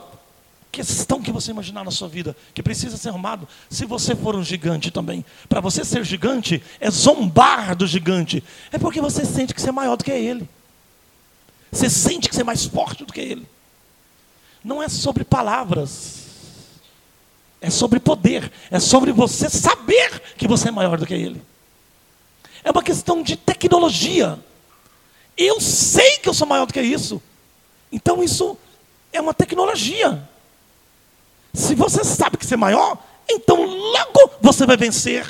[0.75, 4.43] questão que você imaginar na sua vida, que precisa ser arrumado, se você for um
[4.43, 5.25] gigante também.
[5.49, 8.43] Para você ser gigante, é zombar do gigante.
[8.73, 10.49] É porque você sente que você é maior do que ele.
[11.71, 13.47] Você sente que você é mais forte do que ele.
[14.65, 16.25] Não é sobre palavras.
[17.61, 18.51] É sobre poder.
[18.71, 21.41] É sobre você saber que você é maior do que ele.
[22.65, 24.39] É uma questão de tecnologia.
[25.37, 27.23] Eu sei que eu sou maior do que isso.
[27.93, 28.59] Então isso
[29.13, 30.34] é uma tecnologia.
[31.55, 32.99] Se você sabe que você é maior,
[33.31, 35.25] então logo você vai vencer.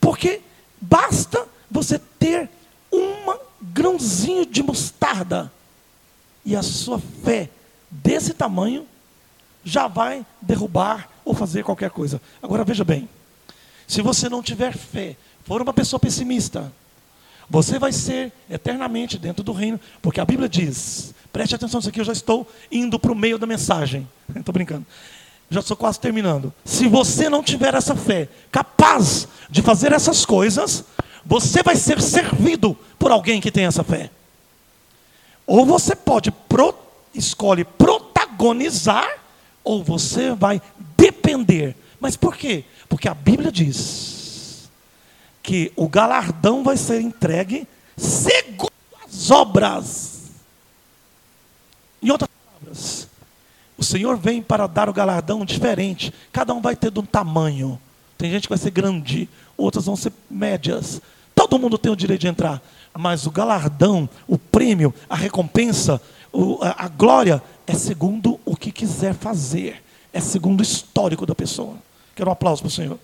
[0.00, 0.40] Porque
[0.80, 2.48] basta você ter
[2.92, 5.52] um grãozinho de mostarda
[6.44, 7.50] e a sua fé
[7.90, 8.86] desse tamanho
[9.64, 12.20] já vai derrubar ou fazer qualquer coisa.
[12.42, 13.08] Agora veja bem,
[13.86, 16.72] se você não tiver fé, for uma pessoa pessimista,
[17.48, 22.00] você vai ser eternamente dentro do reino, porque a Bíblia diz, preste atenção nisso aqui,
[22.00, 24.08] eu já estou indo para o meio da mensagem.
[24.34, 24.86] Estou brincando.
[25.50, 26.52] já estou quase terminando.
[26.64, 30.84] Se você não tiver essa fé capaz de fazer essas coisas,
[31.24, 34.10] você vai ser servido por alguém que tem essa fé.
[35.46, 36.74] Ou você pode pro,
[37.14, 39.08] escolhe protagonizar,
[39.64, 40.62] ou você vai
[40.96, 41.74] depender.
[41.98, 42.64] Mas por quê?
[42.88, 44.70] Porque a Bíblia diz
[45.42, 47.66] que o galardão vai ser entregue
[47.96, 48.70] segundo
[49.04, 50.30] as obras.
[52.02, 53.08] Em outras palavras,
[53.80, 56.12] o Senhor vem para dar o galardão diferente.
[56.30, 57.80] Cada um vai ter de um tamanho.
[58.18, 59.26] Tem gente que vai ser grande,
[59.56, 61.00] outras vão ser médias.
[61.34, 62.60] Todo mundo tem o direito de entrar.
[62.92, 65.98] Mas o galardão, o prêmio, a recompensa,
[66.60, 69.82] a, glória é segundo o que quiser fazer.
[70.12, 71.76] É segundo o histórico da pessoa.
[72.14, 72.98] Quero um aplauso para o Senhor.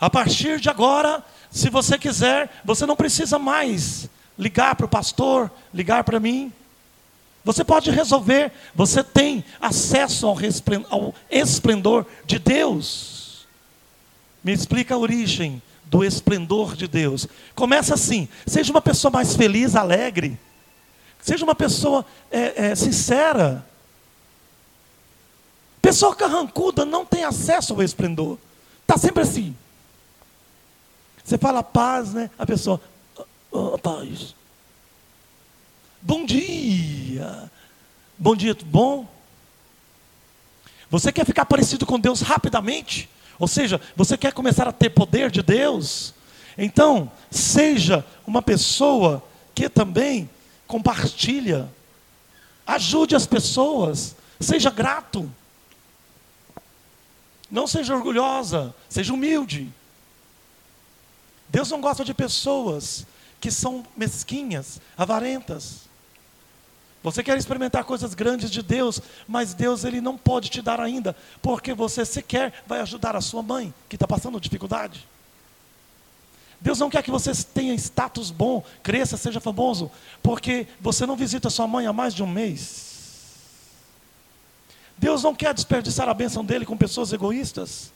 [0.00, 5.50] A partir de agora, se você quiser, você não precisa mais ligar para o pastor,
[5.74, 6.50] ligar para mim.
[7.44, 10.36] Você pode resolver, você tem acesso ao,
[10.88, 13.46] ao esplendor de Deus.
[14.42, 17.28] Me explica a origem do esplendor de Deus.
[17.54, 20.38] Começa assim: seja uma pessoa mais feliz, alegre,
[21.20, 23.66] seja uma pessoa é, é, sincera.
[25.82, 28.38] Pessoa carrancuda não tem acesso ao esplendor,
[28.82, 29.54] está sempre assim.
[31.30, 32.28] Você fala paz, né?
[32.36, 32.80] A pessoa,
[33.52, 34.34] oh, paz.
[36.02, 37.48] Bom dia.
[38.18, 39.08] Bom dia, tudo bom?
[40.90, 43.08] Você quer ficar parecido com Deus rapidamente?
[43.38, 46.14] Ou seja, você quer começar a ter poder de Deus?
[46.58, 49.22] Então, seja uma pessoa
[49.54, 50.28] que também
[50.66, 51.72] compartilha.
[52.66, 54.16] Ajude as pessoas.
[54.40, 55.30] Seja grato.
[57.48, 59.72] Não seja orgulhosa, seja humilde.
[61.50, 63.04] Deus não gosta de pessoas
[63.40, 65.88] que são mesquinhas, avarentas.
[67.02, 71.16] Você quer experimentar coisas grandes de Deus, mas Deus ele não pode te dar ainda,
[71.40, 75.08] porque você sequer vai ajudar a sua mãe que está passando dificuldade.
[76.60, 79.90] Deus não quer que você tenha status bom, cresça, seja famoso,
[80.22, 82.90] porque você não visita sua mãe há mais de um mês.
[84.98, 87.90] Deus não quer desperdiçar a bênção dele com pessoas egoístas.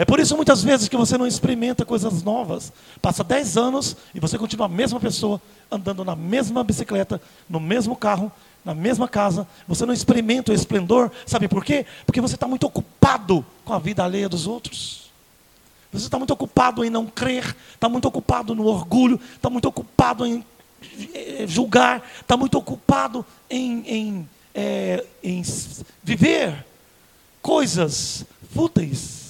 [0.00, 2.72] É por isso muitas vezes que você não experimenta coisas novas.
[3.02, 5.38] Passa 10 anos e você continua a mesma pessoa,
[5.70, 8.32] andando na mesma bicicleta, no mesmo carro,
[8.64, 9.46] na mesma casa.
[9.68, 11.12] Você não experimenta o esplendor.
[11.26, 11.84] Sabe por quê?
[12.06, 15.10] Porque você está muito ocupado com a vida alheia dos outros.
[15.92, 20.24] Você está muito ocupado em não crer, está muito ocupado no orgulho, está muito ocupado
[20.24, 20.42] em
[21.12, 25.42] eh, julgar, está muito ocupado em, em, é, em
[26.02, 26.64] viver
[27.42, 28.24] coisas
[28.54, 29.29] fúteis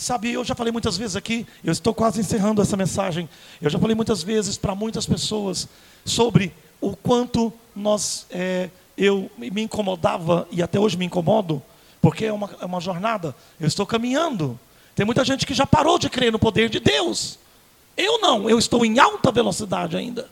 [0.00, 3.28] Sabe, eu já falei muitas vezes aqui, eu estou quase encerrando essa mensagem.
[3.60, 5.66] Eu já falei muitas vezes para muitas pessoas
[6.04, 11.60] sobre o quanto nós, é, eu me incomodava e até hoje me incomodo,
[12.00, 13.34] porque é uma, é uma jornada.
[13.58, 14.56] Eu estou caminhando.
[14.94, 17.36] Tem muita gente que já parou de crer no poder de Deus.
[17.96, 20.30] Eu não, eu estou em alta velocidade ainda.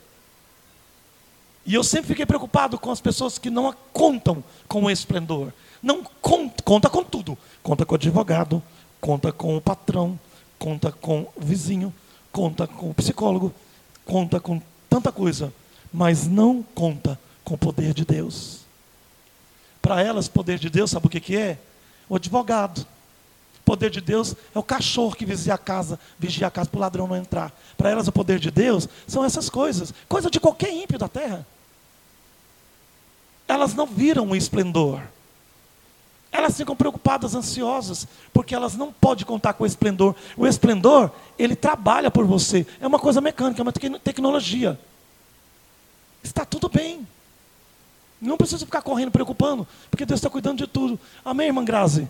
[1.65, 5.53] E eu sempre fiquei preocupado com as pessoas que não contam com o esplendor.
[5.83, 7.37] Não conta, conta com tudo.
[7.65, 8.63] Conta com o advogado,
[9.01, 10.19] conta com o patrão,
[10.59, 11.93] conta com o vizinho,
[12.33, 13.53] conta com o psicólogo,
[14.05, 15.53] conta com tanta coisa,
[15.93, 18.61] mas não conta com o poder de Deus.
[19.81, 21.59] Para elas, poder de Deus, sabe o que, que é?
[22.09, 22.87] O advogado.
[23.61, 26.79] O poder de Deus é o cachorro que vigia a casa, vigia a casa para
[26.79, 27.53] o ladrão não entrar.
[27.77, 31.47] Para elas, o poder de Deus são essas coisas, coisa de qualquer ímpio da terra.
[33.49, 35.03] Elas não viram o esplendor.
[36.37, 40.15] Elas ficam preocupadas, ansiosas, porque elas não podem contar com o esplendor.
[40.37, 42.67] O esplendor, ele trabalha por você.
[42.79, 44.79] É uma coisa mecânica, é uma tecnologia.
[46.23, 47.09] Está tudo bem.
[48.21, 51.01] Não precisa ficar correndo, preocupando, porque Deus está cuidando de tudo.
[51.25, 52.07] Amém, irmã Grazi?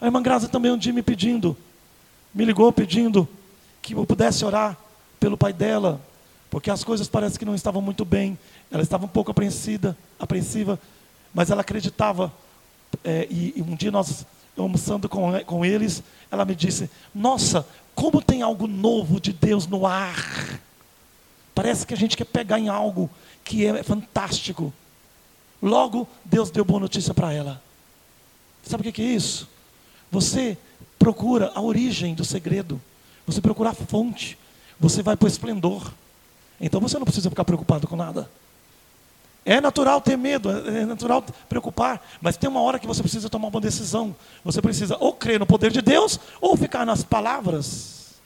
[0.00, 1.54] A irmã Grazi também um dia me pedindo,
[2.34, 3.28] me ligou pedindo
[3.82, 4.74] que eu pudesse orar
[5.20, 6.00] pelo pai dela,
[6.48, 8.38] porque as coisas parecem que não estavam muito bem.
[8.70, 10.80] Ela estava um pouco apreensiva, apreensiva
[11.34, 12.32] mas ela acreditava
[13.04, 14.26] é, e, e, um dia nós
[14.56, 19.86] almoçando com, com eles, ela me disse: Nossa, como tem algo novo de Deus no
[19.86, 20.60] ar.
[21.54, 23.08] Parece que a gente quer pegar em algo
[23.42, 24.72] que é fantástico.
[25.62, 27.62] Logo, Deus deu boa notícia para ela.
[28.62, 29.48] Sabe o que é isso?
[30.10, 30.58] Você
[30.98, 32.80] procura a origem do segredo.
[33.26, 34.36] Você procura a fonte.
[34.78, 35.92] Você vai para o esplendor.
[36.60, 38.30] Então você não precisa ficar preocupado com nada.
[39.48, 43.46] É natural ter medo, é natural preocupar, mas tem uma hora que você precisa tomar
[43.46, 44.14] uma decisão.
[44.44, 48.16] Você precisa ou crer no poder de Deus ou ficar nas palavras.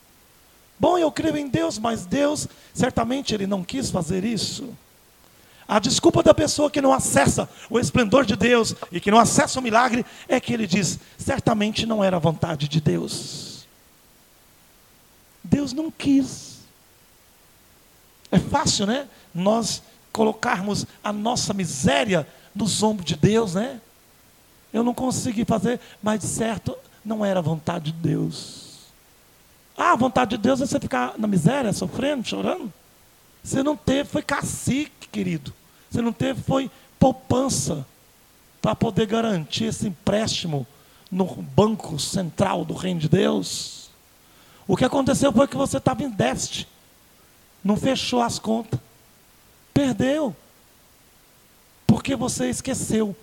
[0.78, 4.70] Bom, eu creio em Deus, mas Deus certamente ele não quis fazer isso.
[5.68, 9.60] A desculpa da pessoa que não acessa o esplendor de Deus e que não acessa
[9.60, 13.66] o milagre é que ele diz: certamente não era a vontade de Deus.
[15.44, 16.60] Deus não quis.
[18.32, 19.06] É fácil, né?
[19.34, 19.82] Nós
[20.12, 23.80] colocarmos a nossa miséria nos ombros de Deus, né?
[24.72, 28.70] Eu não consegui fazer, mas de certo não era a vontade de Deus.
[29.76, 32.72] Ah, a vontade de Deus é você ficar na miséria, sofrendo, chorando.
[33.42, 35.52] Você não teve, foi cacique, querido.
[35.90, 37.86] Você não teve, foi poupança
[38.60, 40.66] para poder garantir esse empréstimo
[41.10, 43.90] no banco central do reino de Deus.
[44.68, 46.68] O que aconteceu foi que você estava em déficit,
[47.64, 48.78] não fechou as contas.
[49.72, 50.34] Perdeu.
[51.86, 53.16] Porque você esqueceu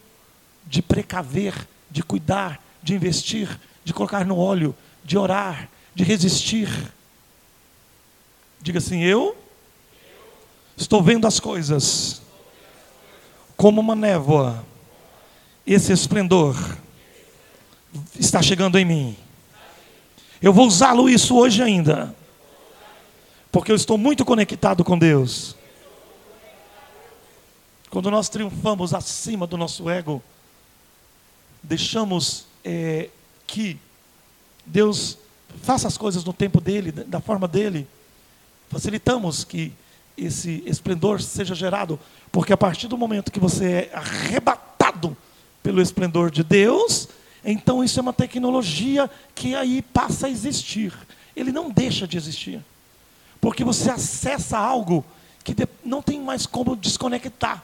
[0.66, 1.54] de precaver,
[1.90, 6.70] de cuidar, de investir, de colocar no óleo, de orar, de resistir.
[8.62, 9.38] Diga assim: Eu
[10.76, 12.22] estou vendo as coisas
[13.56, 14.66] como uma névoa.
[15.66, 16.56] Esse esplendor
[18.20, 19.18] está chegando em mim.
[20.42, 22.16] Eu vou usá-lo isso hoje ainda.
[23.52, 25.56] Porque eu estou muito conectado com Deus.
[27.90, 30.22] Quando nós triunfamos acima do nosso ego,
[31.64, 33.10] deixamos é,
[33.46, 33.80] que
[34.66, 35.18] Deus
[35.62, 37.88] faça as coisas no tempo dele, da forma dele,
[38.70, 39.72] facilitamos que
[40.18, 41.98] esse esplendor seja gerado,
[42.32, 45.16] porque a partir do momento que você é arrebatado
[45.64, 47.08] pelo esplendor de Deus,
[47.46, 50.94] então isso é uma tecnologia que aí passa a existir.
[51.36, 52.60] Ele não deixa de existir,
[53.40, 55.06] porque você acessa algo
[55.42, 57.64] que não tem mais como desconectar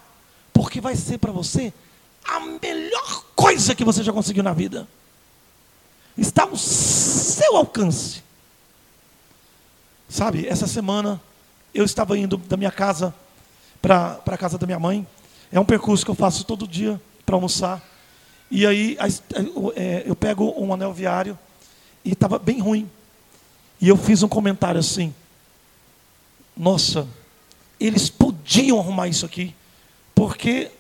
[0.53, 1.73] porque vai ser para você
[2.23, 4.87] a melhor coisa que você já conseguiu na vida.
[6.17, 8.21] Está ao seu alcance.
[10.07, 11.19] Sabe, essa semana
[11.73, 13.13] eu estava indo da minha casa
[13.81, 15.05] para a casa da minha mãe.
[15.51, 17.81] É um percurso que eu faço todo dia para almoçar.
[18.49, 18.95] E aí
[19.75, 21.37] é, eu pego um anel viário
[22.05, 22.89] e estava bem ruim.
[23.81, 25.13] E eu fiz um comentário assim:
[26.55, 27.07] Nossa,
[27.79, 29.55] eles podiam arrumar isso aqui
[30.23, 30.71] porque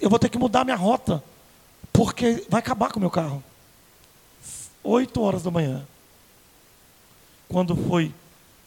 [0.00, 1.20] eu vou ter que mudar minha rota,
[1.92, 3.42] porque vai acabar com o meu carro.
[4.84, 5.84] Oito horas da manhã.
[7.48, 8.14] Quando foi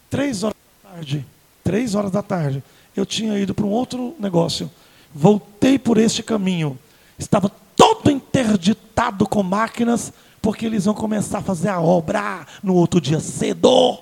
[0.10, 1.26] três horas da tarde,
[1.64, 2.62] três horas da tarde,
[2.94, 4.70] eu tinha ido para um outro negócio.
[5.16, 6.78] Voltei por este caminho.
[7.18, 13.00] Estava todo interditado com máquinas, porque eles vão começar a fazer a obra no outro
[13.00, 13.98] dia cedo.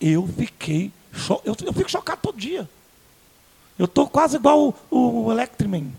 [0.00, 0.92] Eu fiquei,
[1.44, 2.70] eu, eu fico chocado todo dia.
[3.82, 5.90] Eu estou quase igual o, o Electriman.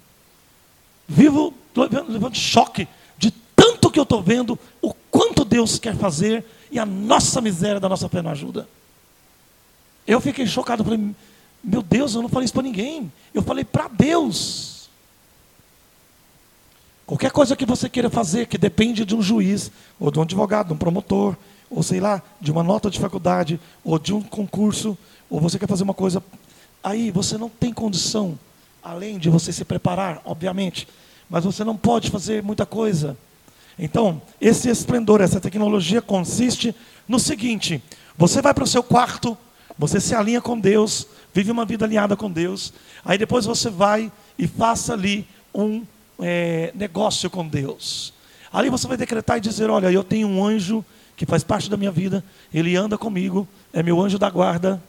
[1.06, 6.80] Vivo levando choque de tanto que eu estou vendo, o quanto Deus quer fazer e
[6.80, 8.70] a nossa miséria da nossa fé não ajuda.
[10.08, 11.14] Eu fiquei chocado, falei,
[11.62, 13.12] meu Deus, eu não falei isso para ninguém.
[13.34, 14.90] Eu falei para Deus.
[17.06, 19.70] Qualquer coisa que você queira fazer que depende de um juiz,
[20.00, 21.36] ou de um advogado, de um promotor,
[21.70, 24.98] ou sei lá, de uma nota de faculdade, ou de um concurso,
[25.30, 26.24] ou você quer fazer uma coisa
[26.84, 28.38] aí você não tem condição,
[28.84, 30.88] além de você se preparar, obviamente,
[31.30, 33.18] mas você não pode fazer muita coisa.
[33.80, 36.76] Então, esse esplendor, essa tecnologia consiste
[37.08, 37.82] no seguinte:
[38.18, 39.38] você vai para o seu quarto,
[39.78, 42.74] você se alinha com Deus, vive uma vida alinhada com Deus,
[43.04, 45.84] aí depois você vai e faça ali um
[46.20, 48.14] é, negócio com Deus.
[48.52, 50.86] Ali você vai decretar e dizer: Olha, eu tenho um anjo
[51.16, 52.24] que faz parte da minha vida,
[52.54, 54.82] ele anda comigo, é meu anjo da guarda,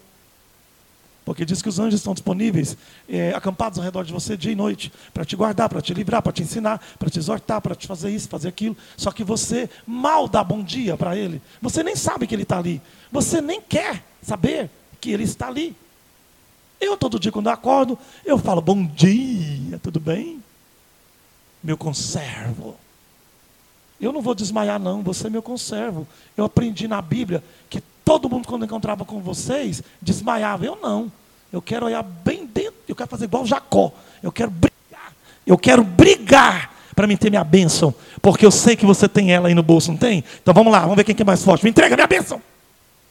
[1.24, 2.76] porque diz que os anjos estão disponíveis,
[3.09, 6.20] é, acampados ao redor de você dia e noite, para te guardar, para te livrar,
[6.20, 8.76] para te ensinar, para te exortar, para te fazer isso, fazer aquilo.
[8.96, 11.40] Só que você mal dá bom dia para ele.
[11.62, 12.80] Você nem sabe que ele está ali.
[13.10, 14.70] Você nem quer saber
[15.01, 15.74] que ele está ali.
[16.80, 20.42] Eu, todo dia, quando eu acordo, eu falo: Bom dia, tudo bem?
[21.62, 22.76] Meu conservo.
[23.98, 26.06] Eu não vou desmaiar, não, você é meu conservo.
[26.36, 30.66] Eu aprendi na Bíblia que Todo mundo, quando encontrava com vocês, desmaiava.
[30.66, 31.10] Eu não.
[31.52, 32.74] Eu quero olhar bem dentro.
[32.86, 33.93] Eu quero fazer igual Jacó.
[34.22, 35.12] Eu quero brigar.
[35.47, 37.94] Eu quero brigar para me ter minha bênção.
[38.20, 40.22] Porque eu sei que você tem ela aí no bolso, não tem?
[40.43, 41.64] Então vamos lá, vamos ver quem é mais forte.
[41.64, 42.43] Me entrega minha bênção.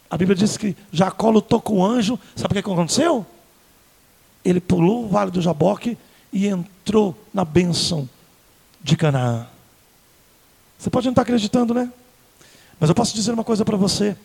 [0.09, 2.19] A Bíblia diz que Jacó lutou com o anjo.
[2.35, 3.25] Sabe o que aconteceu?
[4.45, 5.97] Ele pulou o vale do Jaboque
[6.31, 8.07] e entrou na bênção
[8.81, 9.47] de Canaã.
[10.77, 11.89] Você pode não estar acreditando, né?
[12.79, 14.17] Mas eu posso dizer uma coisa para você.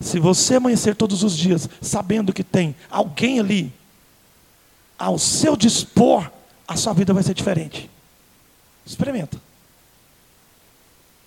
[0.00, 3.72] Se você amanhecer todos os dias sabendo que tem alguém ali
[4.98, 6.30] ao seu dispor,
[6.66, 7.90] a sua vida vai ser diferente.
[8.84, 9.40] Experimenta.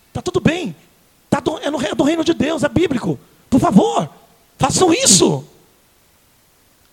[0.10, 0.76] Está tudo bem.
[1.30, 3.20] Tá do, é, no, é do reino de Deus, é bíblico.
[3.50, 4.10] Por favor,
[4.58, 5.46] façam isso.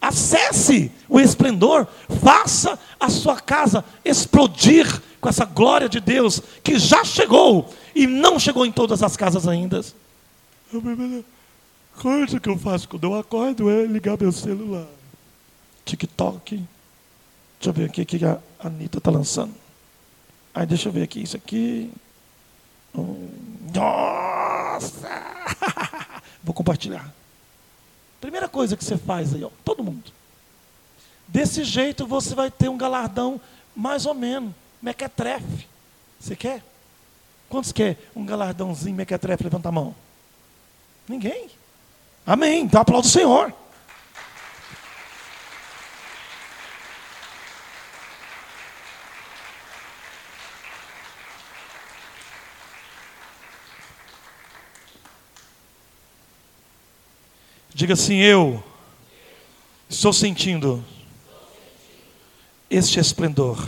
[0.01, 1.87] Acesse o esplendor,
[2.23, 8.39] faça a sua casa explodir com essa glória de Deus que já chegou e não
[8.39, 9.85] chegou em todas as casas ainda.
[11.99, 14.87] Coisa que eu faço quando eu acordo é ligar meu celular.
[15.85, 16.57] TikTok.
[17.59, 19.55] Deixa eu ver aqui o que a Anitta está lançando.
[20.55, 21.91] Aí deixa eu ver aqui, isso aqui.
[23.75, 25.09] Nossa!
[26.45, 27.13] Vou compartilhar.
[28.21, 30.13] Primeira coisa que você faz aí, ó, todo mundo.
[31.29, 33.41] Desse jeito você vai ter um galardão
[33.75, 35.67] mais ou menos, mequetrefe.
[36.19, 36.63] Você quer?
[37.49, 39.45] Quantos quer um galardãozinho mequetrefe?
[39.45, 39.95] Levanta a mão.
[41.09, 41.51] Ninguém.
[42.27, 42.65] Amém.
[42.65, 43.55] Então aplauda o Senhor.
[57.73, 58.65] Diga assim: Eu
[59.89, 60.85] estou sentindo
[62.69, 63.65] este esplendor.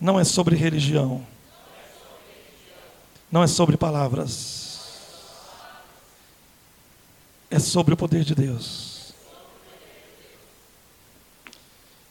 [0.00, 1.26] Não é sobre religião,
[3.30, 4.61] não é sobre palavras,
[7.52, 9.12] é sobre o poder de Deus.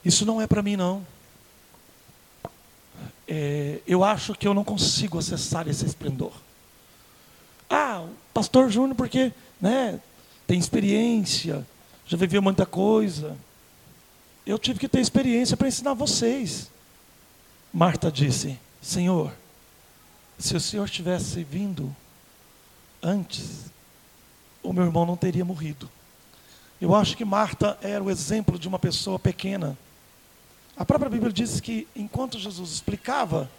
[0.05, 1.05] Isso não é para mim, não.
[3.27, 6.31] É, eu acho que eu não consigo acessar esse esplendor.
[7.67, 9.99] Ah, pastor Júnior, porque né,
[10.45, 11.65] tem experiência,
[12.05, 13.35] já viveu muita coisa.
[14.45, 16.69] Eu tive que ter experiência para ensinar vocês.
[17.73, 19.33] Marta disse: Senhor,
[20.37, 21.95] se o Senhor tivesse vindo
[23.01, 23.71] antes,
[24.63, 25.89] o meu irmão não teria morrido.
[26.79, 29.77] Eu acho que Marta era o exemplo de uma pessoa pequena.
[30.75, 33.49] A própria Bíblia diz que enquanto Jesus explicava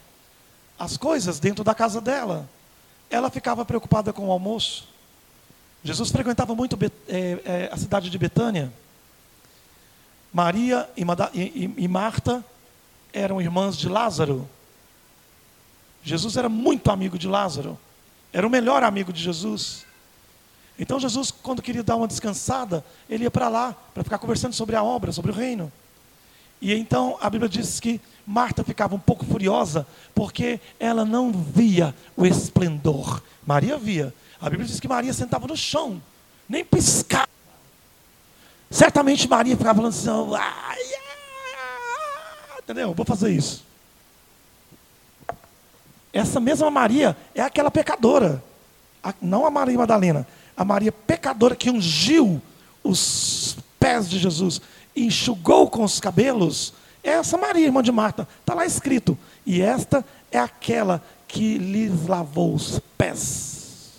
[0.78, 2.48] as coisas dentro da casa dela,
[3.08, 4.88] ela ficava preocupada com o almoço.
[5.84, 6.76] Jesus frequentava muito
[7.08, 8.72] é, é, a cidade de Betânia.
[10.32, 12.44] Maria e, Marta
[13.12, 14.48] eram irmãs de Lázaro.
[16.02, 17.78] Jesus era muito amigo de Lázaro.
[18.32, 19.84] Era o melhor amigo de Jesus.
[20.82, 24.74] Então Jesus, quando queria dar uma descansada, ele ia para lá para ficar conversando sobre
[24.74, 25.70] a obra, sobre o reino.
[26.60, 31.94] E então a Bíblia diz que Marta ficava um pouco furiosa porque ela não via
[32.16, 33.22] o esplendor.
[33.46, 34.12] Maria via.
[34.40, 36.02] A Bíblia diz que Maria sentava no chão,
[36.48, 37.28] nem piscava.
[38.68, 40.80] Certamente Maria ficava falando assim, ai,
[41.60, 42.92] ai, entendeu?
[42.92, 43.64] Vou fazer isso.
[46.12, 48.42] Essa mesma Maria é aquela pecadora,
[49.20, 50.26] não a Maria Madalena,
[50.56, 52.40] a Maria pecadora que ungiu
[52.82, 54.60] os pés de Jesus
[54.94, 59.18] enxugou com os cabelos, é essa Maria, irmã de Marta, está lá escrito.
[59.44, 63.92] E esta é aquela que lhes lavou os pés.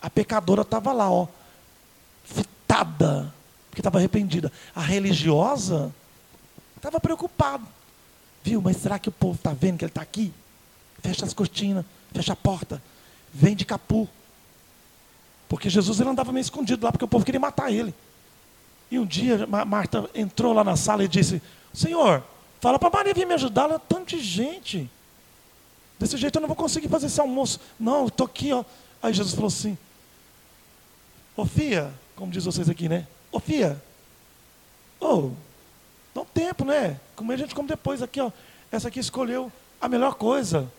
[0.00, 1.28] A pecadora estava lá, ó,
[2.24, 3.32] fitada,
[3.70, 4.52] porque estava arrependida.
[4.74, 5.94] A religiosa
[6.76, 7.64] estava preocupada.
[8.42, 10.32] Viu, mas será que o povo está vendo que ele está aqui?
[11.00, 12.82] Fecha as cortinas, fecha a porta,
[13.32, 14.08] vem de capu.
[15.52, 17.94] Porque Jesus ele andava meio escondido lá, porque o povo queria matar ele.
[18.90, 21.42] E um dia Marta entrou lá na sala e disse:
[21.74, 22.24] Senhor,
[22.58, 24.90] fala para Maria vir me ajudar, ela é tanta gente.
[25.98, 27.60] Desse jeito eu não vou conseguir fazer esse almoço.
[27.78, 28.64] Não, estou aqui, ó.
[29.02, 29.76] Aí Jesus falou assim:
[31.36, 33.06] Ô Fia, como diz vocês aqui, né?
[33.30, 33.78] Ô Fia,
[34.98, 35.32] ô,
[36.14, 36.98] dá um tempo, né?
[37.14, 38.32] Como a gente come depois aqui, ó.
[38.70, 40.72] Essa aqui escolheu a melhor coisa.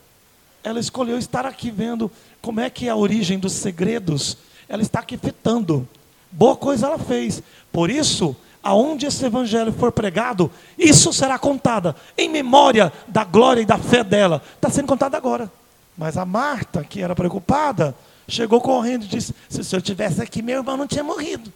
[0.63, 4.35] Ela escolheu estar aqui vendo como é que é a origem dos segredos.
[4.67, 5.87] Ela está aqui fitando
[6.33, 7.41] boa coisa ela fez.
[7.71, 13.65] Por isso, aonde esse evangelho for pregado, isso será contada em memória da glória e
[13.65, 14.41] da fé dela.
[14.55, 15.51] Está sendo contada agora.
[15.97, 17.95] Mas a Marta, que era preocupada,
[18.27, 21.53] chegou correndo e disse: Se o senhor tivesse aqui, meu irmão não tinha morrido.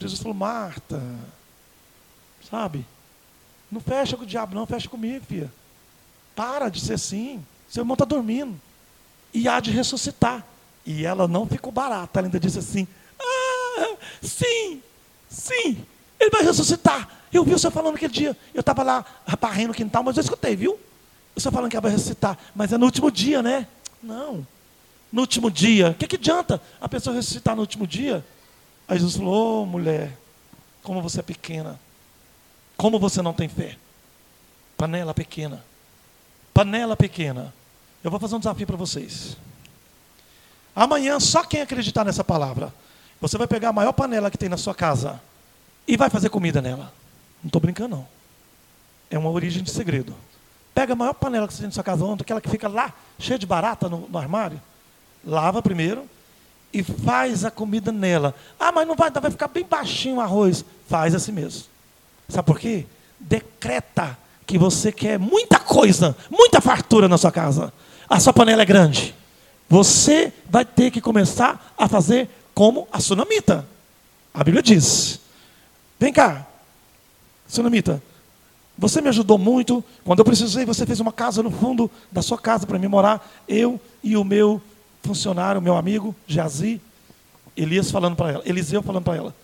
[0.00, 1.00] Jesus falou: Marta,
[2.50, 2.84] sabe?
[3.70, 5.50] Não fecha com o diabo, não, fecha comigo, filha.
[6.34, 7.42] Para de ser assim.
[7.68, 8.60] Seu irmão está dormindo.
[9.32, 10.44] E há de ressuscitar.
[10.84, 12.86] E ela não ficou barata, ela ainda disse assim:
[14.22, 14.82] sim,
[15.28, 15.84] sim,
[16.18, 17.08] ele vai ressuscitar.
[17.32, 18.36] Eu vi o senhor falando aquele dia.
[18.52, 19.04] Eu estava lá
[19.40, 20.78] varrendo o quintal, mas eu escutei, viu?
[21.34, 22.38] O senhor falando que vai ressuscitar.
[22.54, 23.66] Mas é no último dia, né?
[24.02, 24.46] Não.
[25.10, 25.90] No último dia.
[25.90, 28.24] O que, que adianta a pessoa ressuscitar no último dia?
[28.86, 30.18] Aí Jesus falou: oh, mulher,
[30.82, 31.80] como você é pequena.
[32.76, 33.76] Como você não tem fé.
[34.76, 35.64] Panela pequena.
[36.52, 37.54] Panela pequena.
[38.04, 39.36] Eu vou fazer um desafio para vocês.
[40.74, 42.72] Amanhã, só quem acreditar nessa palavra
[43.22, 45.20] você vai pegar a maior panela que tem na sua casa
[45.86, 46.92] e vai fazer comida nela.
[47.40, 48.08] Não estou brincando, não.
[49.08, 50.12] É uma origem de segredo.
[50.74, 52.92] Pega a maior panela que você tem na sua casa ontem, aquela que fica lá,
[53.20, 54.60] cheia de barata no, no armário.
[55.24, 56.04] Lava primeiro
[56.72, 58.34] e faz a comida nela.
[58.58, 60.64] Ah, mas não vai, vai ficar bem baixinho o arroz.
[60.88, 61.64] Faz assim mesmo.
[62.28, 62.86] Sabe por quê?
[63.20, 67.72] Decreta que você quer muita coisa, muita fartura na sua casa.
[68.08, 69.14] A sua panela é grande.
[69.72, 73.66] Você vai ter que começar a fazer como a sunamita.
[74.34, 75.18] A Bíblia diz:
[75.98, 76.46] Vem cá,
[77.48, 78.02] sunamita,
[78.76, 79.82] você me ajudou muito.
[80.04, 83.26] Quando eu precisei, você fez uma casa no fundo da sua casa para me morar.
[83.48, 84.60] Eu e o meu
[85.02, 86.78] funcionário, meu amigo, Jazi,
[87.56, 89.34] Elias falando para ela, Eliseu falando para ela.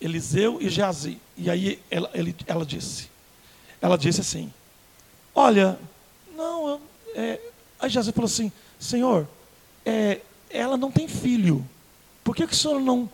[0.00, 1.18] Eliseu e Jazi.
[1.36, 3.10] E aí ela, ele, ela disse.
[3.80, 4.52] Ela disse assim:
[5.34, 5.76] Olha,
[6.36, 6.80] não, eu,
[7.16, 7.40] é,
[7.80, 8.52] aí Jazi falou assim:
[8.82, 9.28] Senhor,
[9.86, 11.64] é, ela não tem filho.
[12.24, 13.08] Por que, que o senhor não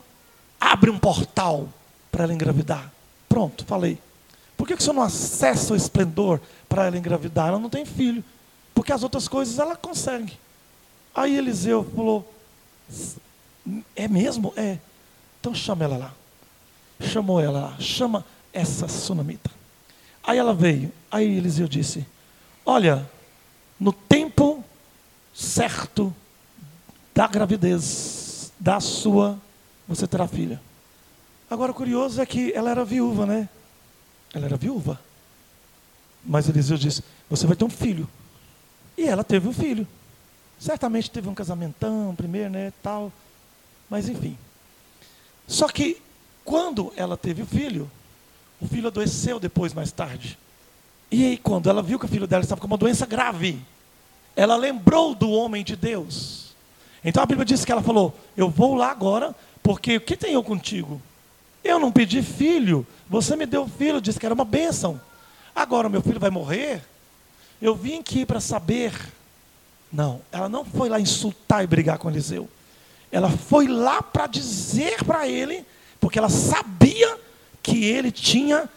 [0.59, 1.69] abre um portal
[2.11, 2.91] para ela engravidar?
[3.29, 3.99] Pronto, falei.
[4.57, 6.41] Por que, que o senhor não acessa o esplendor
[6.71, 7.49] para ela engravidar?
[7.49, 8.25] Ela não tem filho.
[8.75, 10.39] Porque as outras coisas ela consegue.
[11.15, 12.33] Aí Eliseu falou:
[13.95, 14.55] É mesmo?
[14.57, 14.79] É.
[15.39, 16.15] Então chama ela lá.
[16.99, 17.77] Chamou ela lá.
[17.79, 18.25] Chama
[18.55, 19.51] essa sunamita.
[20.25, 20.91] Aí ela veio.
[21.11, 22.07] Aí Eliseu disse:
[22.65, 23.09] Olha,
[23.79, 24.58] no tempo
[25.39, 26.13] certo
[27.15, 29.39] da gravidez da sua,
[29.87, 30.61] você terá filha.
[31.49, 33.49] Agora, o curioso é que ela era viúva, né?
[34.35, 35.01] Ela era viúva.
[36.25, 38.09] Mas Eliseu disse: Você vai ter um filho.
[38.97, 39.87] E ela teve um filho.
[40.59, 42.73] Certamente teve um casamentão primeiro, né?
[42.83, 43.13] Tal.
[43.89, 44.37] Mas enfim.
[45.47, 46.03] Só que
[46.45, 47.89] quando ela teve o filho,
[48.61, 50.37] o filho adoeceu depois, mais tarde.
[51.11, 53.63] E aí, quando ela viu que o filho dela estava com uma doença grave,
[54.35, 56.55] ela lembrou do homem de Deus.
[57.05, 60.35] Então a Bíblia diz que ela falou: Eu vou lá agora, porque o que tenho
[60.35, 61.01] eu contigo?
[61.63, 65.01] Eu não pedi filho, você me deu filho, disse que era uma bênção.
[65.55, 66.83] Agora meu filho vai morrer.
[67.61, 68.93] Eu vim aqui para saber.
[69.93, 72.49] Não, ela não foi lá insultar e brigar com Eliseu.
[73.11, 75.65] Ela foi lá para dizer para ele,
[75.99, 77.19] porque ela sabia
[77.63, 78.69] que ele tinha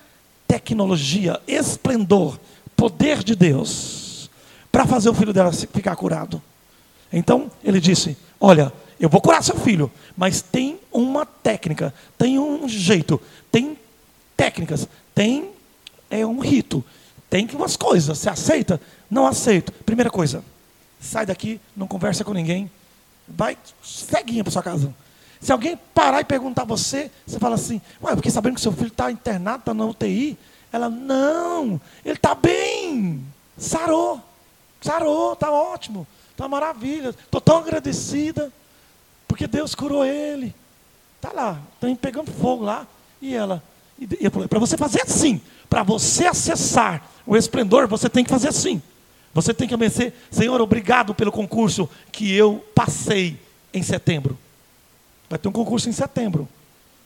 [0.47, 2.39] tecnologia, esplendor,
[2.75, 4.00] poder de Deus,
[4.72, 6.41] para fazer o filho dela ficar curado.
[7.11, 12.68] Então ele disse: Olha, eu vou curar seu filho, mas tem uma técnica, tem um
[12.69, 13.19] jeito,
[13.52, 13.77] tem
[14.38, 15.49] técnicas, tem
[16.10, 16.84] é um rito,
[17.30, 18.18] tem umas coisas.
[18.18, 18.80] Você aceita?
[19.10, 19.72] Não aceito.
[19.72, 20.43] Primeira coisa,
[20.99, 22.69] sai daqui, não conversa com ninguém,
[23.27, 24.93] vai ceguinha para sua casa.
[25.39, 28.72] Se alguém parar e perguntar a você, você fala assim, ué, porque sabendo que seu
[28.72, 30.38] filho está internado, está na UTI,
[30.72, 33.26] ela, não, ele está bem,
[33.57, 34.22] sarou,
[34.81, 38.51] sarou, está ótimo, está maravilha, estou tão agradecida.
[39.27, 40.53] Porque Deus curou ele.
[41.15, 42.85] Está lá, tem pegando fogo lá.
[43.21, 43.63] E ela,
[43.99, 45.39] e eu falei, para você fazer assim,
[45.69, 48.81] para você acessar o esplendor, você tem que fazer assim.
[49.33, 53.39] Você tem que agradecer, Senhor, obrigado pelo concurso que eu passei
[53.73, 54.37] em setembro.
[55.29, 56.49] Vai ter um concurso em setembro.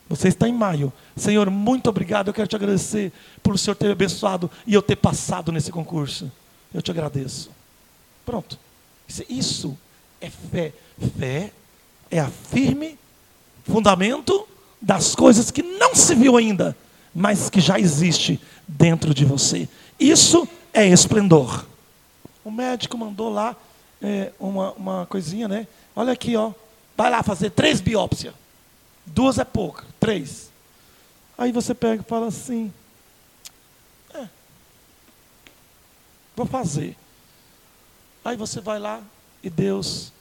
[0.08, 0.92] Você está em maio.
[1.16, 2.28] Senhor, muito obrigado.
[2.28, 3.12] Eu quero te agradecer
[3.42, 6.30] por o Senhor ter abençoado e eu ter passado nesse concurso.
[6.74, 7.55] Eu te agradeço.
[8.26, 8.58] Pronto.
[9.28, 9.78] Isso
[10.20, 10.72] é fé.
[11.16, 11.52] Fé
[12.10, 12.98] é a firme
[13.64, 14.46] fundamento
[14.82, 16.76] das coisas que não se viu ainda,
[17.14, 19.68] mas que já existe dentro de você.
[19.98, 21.64] Isso é esplendor.
[22.44, 23.56] O médico mandou lá
[24.02, 25.66] é, uma, uma coisinha, né?
[25.94, 26.52] Olha aqui, ó.
[26.96, 28.34] Vai lá fazer três biópsias.
[29.04, 30.50] Duas é pouca, três.
[31.38, 32.72] Aí você pega e fala assim:
[34.14, 34.26] é,
[36.34, 36.96] vou fazer.
[38.26, 39.00] Aí você vai lá
[39.42, 40.12] e Deus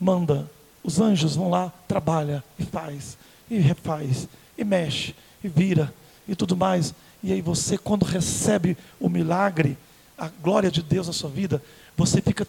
[0.00, 0.50] manda
[0.86, 3.18] os anjos vão lá, trabalha e faz,
[3.50, 5.92] e refaz, e mexe, e vira,
[6.28, 6.94] e tudo mais.
[7.24, 9.76] E aí você, quando recebe o milagre,
[10.16, 11.60] a glória de Deus na sua vida,
[11.96, 12.46] você fica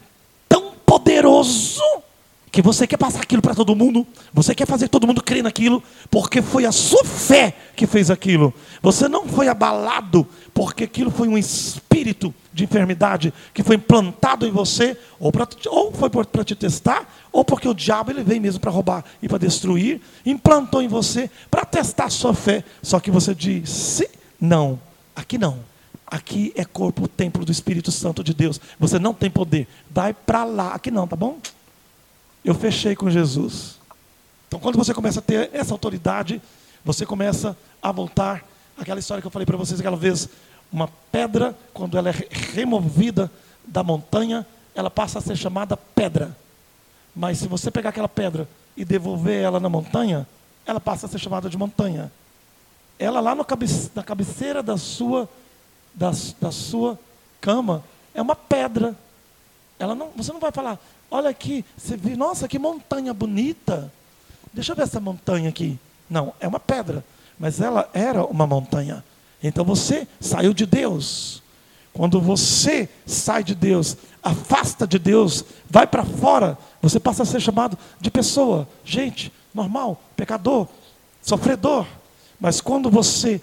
[0.48, 1.82] tão poderoso
[2.52, 5.84] que você quer passar aquilo para todo mundo, você quer fazer todo mundo crer naquilo,
[6.12, 8.54] porque foi a sua fé que fez aquilo.
[8.84, 14.52] Você não foi abalado porque aquilo foi um espírito de enfermidade que foi implantado em
[14.52, 18.60] você, ou, pra, ou foi para te testar, ou porque o diabo ele veio mesmo
[18.60, 22.64] para roubar e para destruir, implantou em você para testar a sua fé.
[22.82, 24.10] Só que você disse:
[24.42, 24.80] não,
[25.16, 25.60] aqui não.
[26.10, 28.60] Aqui é corpo, templo do Espírito Santo de Deus.
[28.80, 29.68] Você não tem poder.
[29.92, 30.74] Vai para lá.
[30.74, 31.38] Aqui não, tá bom?
[32.44, 33.78] Eu fechei com Jesus.
[34.48, 36.42] Então, quando você começa a ter essa autoridade,
[36.84, 38.48] você começa a voltar
[38.78, 40.30] aquela história que eu falei para vocês aquela vez.
[40.72, 42.14] Uma pedra, quando ela é
[42.54, 43.32] removida
[43.66, 44.46] da montanha,
[44.76, 46.36] ela passa a ser chamada pedra.
[47.16, 50.28] Mas se você pegar aquela pedra e devolver ela na montanha,
[50.66, 52.12] ela passa a ser chamada de montanha.
[53.00, 53.66] ela lá no cabe,
[53.96, 55.30] na cabeceira da sua,
[55.94, 57.00] da, da sua
[57.40, 57.84] cama
[58.14, 58.96] é uma pedra.
[59.80, 60.80] Ela não, você não vai falar,
[61.10, 63.92] olha aqui, você viu, nossa, que montanha bonita.
[64.54, 65.80] Deixa eu ver essa montanha aqui.
[66.10, 67.04] Não, é uma pedra,
[67.38, 69.04] mas ela era uma montanha.
[69.44, 71.42] Então você saiu de Deus.
[71.94, 77.42] Quando você sai de Deus, afasta de Deus, vai para fora, você passa a ser
[77.42, 80.68] chamado de pessoa, gente, normal, pecador,
[81.22, 81.86] sofredor.
[82.40, 83.42] Mas quando você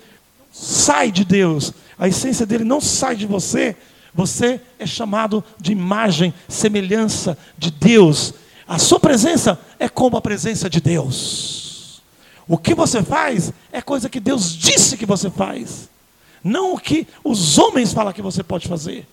[0.53, 3.77] sai de Deus, a essência dele não sai de você,
[4.15, 8.35] você é chamado de imagem, semelhança de Deus.
[8.66, 11.64] A sua presença é como a presença de Deus.
[12.47, 15.89] O que você faz é coisa que Deus disse que você faz.
[16.43, 19.07] Não o que os homens falam que você pode fazer.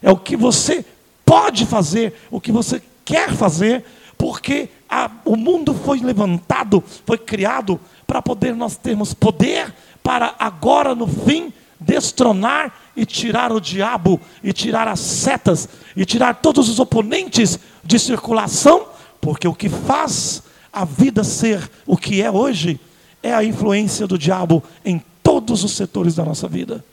[0.00, 0.84] É o que você
[1.24, 3.84] pode fazer, o que você quer fazer,
[4.16, 10.94] porque a, o mundo foi levantado, foi criado para poder nós termos poder para agora
[10.94, 16.78] no fim destronar e tirar o diabo e tirar as setas e tirar todos os
[16.78, 18.86] oponentes de circulação,
[19.20, 20.42] porque o que faz
[20.72, 22.80] a vida ser o que é hoje
[23.22, 26.84] é a influência do diabo em todos os setores da nossa vida.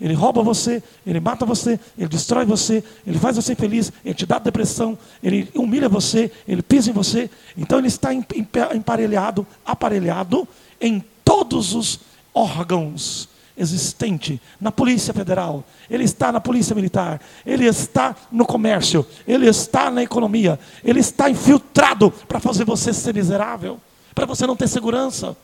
[0.00, 4.26] Ele rouba você, ele mata você, ele destrói você, ele faz você infeliz, ele te
[4.26, 7.30] dá depressão, ele humilha você, ele pisa em você.
[7.56, 10.48] Então ele está emparelhado, aparelhado
[10.80, 12.00] em todos os
[12.34, 14.38] órgãos existentes.
[14.60, 20.02] Na Polícia Federal, ele está na Polícia Militar, ele está no comércio, ele está na
[20.02, 23.80] economia, ele está infiltrado para fazer você ser miserável,
[24.14, 25.36] para você não ter segurança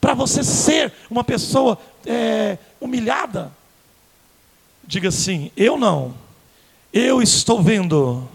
[0.00, 3.50] para você ser uma pessoa é, humilhada.
[4.84, 6.14] Diga assim: eu não,
[6.92, 8.28] eu estou vendo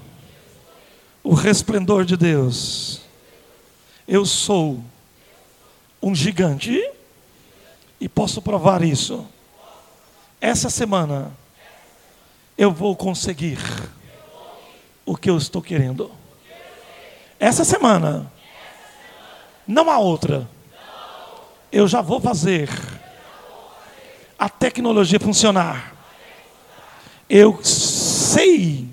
[1.23, 3.01] o resplendor de Deus.
[4.07, 4.83] Eu sou
[6.01, 6.83] um gigante
[8.01, 9.25] e posso provar isso.
[10.41, 11.31] Essa semana
[12.57, 13.59] eu vou conseguir
[15.05, 16.11] o que eu estou querendo.
[17.39, 18.29] Essa semana,
[19.65, 20.49] não há outra
[21.71, 22.69] eu já vou fazer
[24.37, 25.95] a tecnologia funcionar.
[27.29, 28.89] Eu sei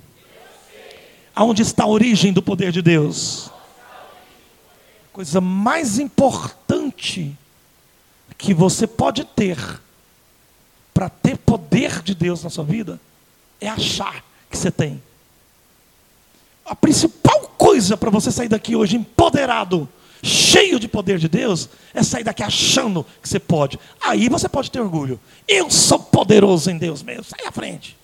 [1.35, 3.51] aonde está a origem do poder de Deus.
[5.13, 7.37] Coisa mais importante
[8.39, 9.59] que você pode ter
[10.95, 12.99] para ter poder de Deus na sua vida
[13.61, 15.03] é achar que você tem.
[16.65, 19.89] A principal coisa para você sair daqui hoje empoderado
[20.23, 23.79] cheio de poder de Deus, é sair daqui achando que você pode.
[24.01, 25.21] Aí você pode ter orgulho.
[25.47, 27.25] Eu sou poderoso em Deus mesmo.
[27.25, 27.97] Sai à frente.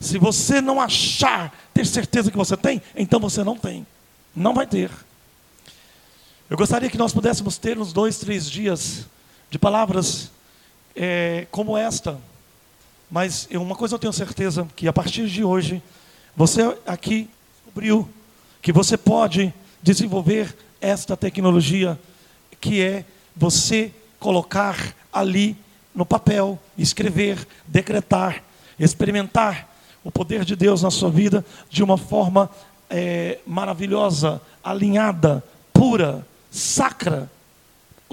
[0.00, 3.86] Se você não achar, ter certeza que você tem, então você não tem.
[4.34, 4.90] Não vai ter.
[6.50, 9.06] Eu gostaria que nós pudéssemos ter uns dois, três dias
[9.50, 10.30] de palavras
[10.94, 12.18] é, como esta.
[13.10, 15.82] Mas uma coisa eu tenho certeza, que a partir de hoje,
[16.36, 17.28] você aqui
[17.64, 18.08] descobriu
[18.62, 19.52] que você pode
[19.82, 21.98] desenvolver esta tecnologia
[22.60, 23.04] que é
[23.36, 25.56] você colocar ali
[25.94, 28.42] no papel, escrever, decretar,
[28.78, 29.68] experimentar
[30.02, 32.50] o poder de Deus na sua vida de uma forma
[32.88, 35.42] é, maravilhosa, alinhada,
[35.72, 37.30] pura, sacra.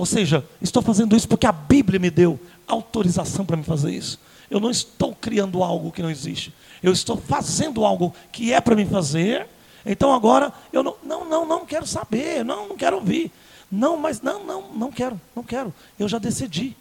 [0.01, 4.19] Ou seja, estou fazendo isso porque a Bíblia me deu autorização para me fazer isso.
[4.49, 6.51] Eu não estou criando algo que não existe.
[6.81, 9.47] Eu estou fazendo algo que é para me fazer
[9.85, 13.31] então agora eu não, não, não, não quero saber, não, não quero ouvir.
[13.71, 15.71] Não, mas não, não, não quero, não quero.
[15.99, 16.75] Eu já decidi.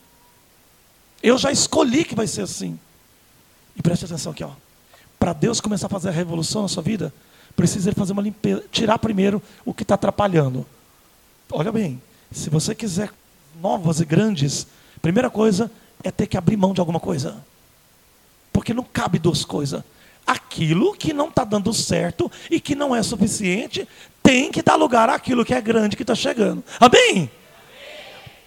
[1.22, 2.78] Eu já escolhi que vai ser assim.
[3.76, 4.52] E preste atenção aqui, ó.
[5.18, 7.12] Para Deus começar a fazer a revolução na sua vida,
[7.54, 10.66] precisa fazer uma limpeza, tirar primeiro o que está atrapalhando.
[11.52, 13.10] Olha bem, se você quiser
[13.60, 14.66] novas e grandes,
[15.02, 15.70] primeira coisa
[16.02, 17.36] é ter que abrir mão de alguma coisa.
[18.52, 19.82] Porque não cabe duas coisas
[20.30, 23.86] aquilo que não está dando certo e que não é suficiente,
[24.22, 26.62] tem que dar lugar àquilo que é grande que está chegando.
[26.78, 27.30] Amém?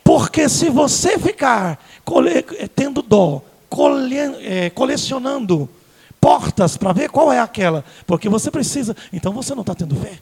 [0.04, 5.70] Porque se você ficar cole, eh, tendo dó, cole, é, colecionando
[6.22, 10.20] portas para ver qual é aquela, porque você precisa, então você não está tendo fé.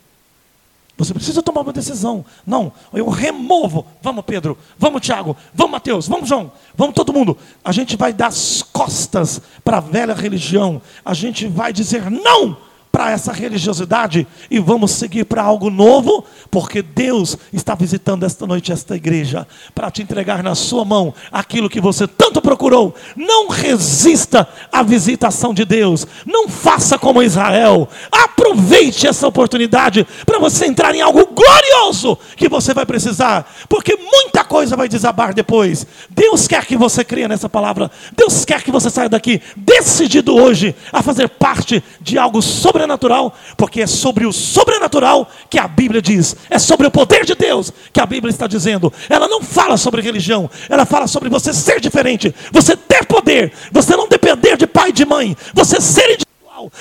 [1.03, 2.23] Você precisa tomar uma decisão.
[2.45, 3.87] Não, eu removo.
[4.03, 4.55] Vamos, Pedro.
[4.77, 5.35] Vamos, Tiago.
[5.51, 6.07] Vamos, Mateus.
[6.07, 6.51] Vamos, João.
[6.75, 7.35] Vamos, todo mundo.
[7.65, 10.79] A gente vai dar as costas para a velha religião.
[11.03, 12.55] A gente vai dizer não
[12.91, 18.71] para essa religiosidade e vamos seguir para algo novo, porque Deus está visitando esta noite
[18.71, 22.93] esta igreja para te entregar na sua mão aquilo que você tanto procurou.
[23.15, 27.87] Não resista à visitação de Deus, não faça como Israel.
[28.11, 34.43] Aproveite essa oportunidade para você entrar em algo glorioso que você vai precisar, porque muita
[34.43, 35.87] coisa vai desabar depois.
[36.09, 37.89] Deus quer que você creia nessa palavra.
[38.15, 42.41] Deus quer que você saia daqui decidido hoje a fazer parte de algo
[42.81, 46.35] sobrenatural, porque é sobre o sobrenatural que a Bíblia diz.
[46.49, 48.91] É sobre o poder de Deus que a Bíblia está dizendo.
[49.09, 53.95] Ela não fala sobre religião, ela fala sobre você ser diferente, você ter poder, você
[53.95, 56.31] não depender de pai e de mãe, você ser individual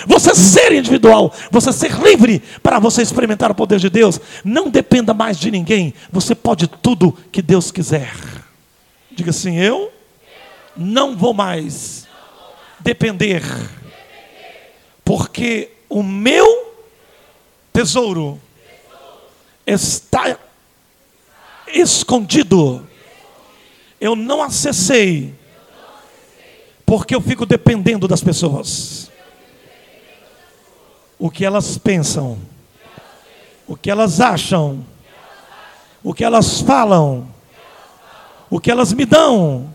[0.07, 4.21] você ser individual, você ser livre para você experimentar o poder de Deus.
[4.45, 8.13] Não dependa mais de ninguém, você pode tudo que Deus quiser.
[9.11, 9.91] Diga assim: eu
[10.77, 12.07] não vou mais
[12.81, 13.43] depender,
[15.03, 16.73] porque o meu
[17.73, 18.41] tesouro
[19.67, 20.39] está
[21.67, 22.87] escondido.
[24.01, 25.35] Eu não acessei,
[26.87, 29.11] porque eu fico dependendo das pessoas
[31.19, 32.39] o que elas pensam,
[33.67, 34.87] o que elas acham,
[36.03, 37.29] o que elas falam,
[38.49, 39.75] o que elas me dão.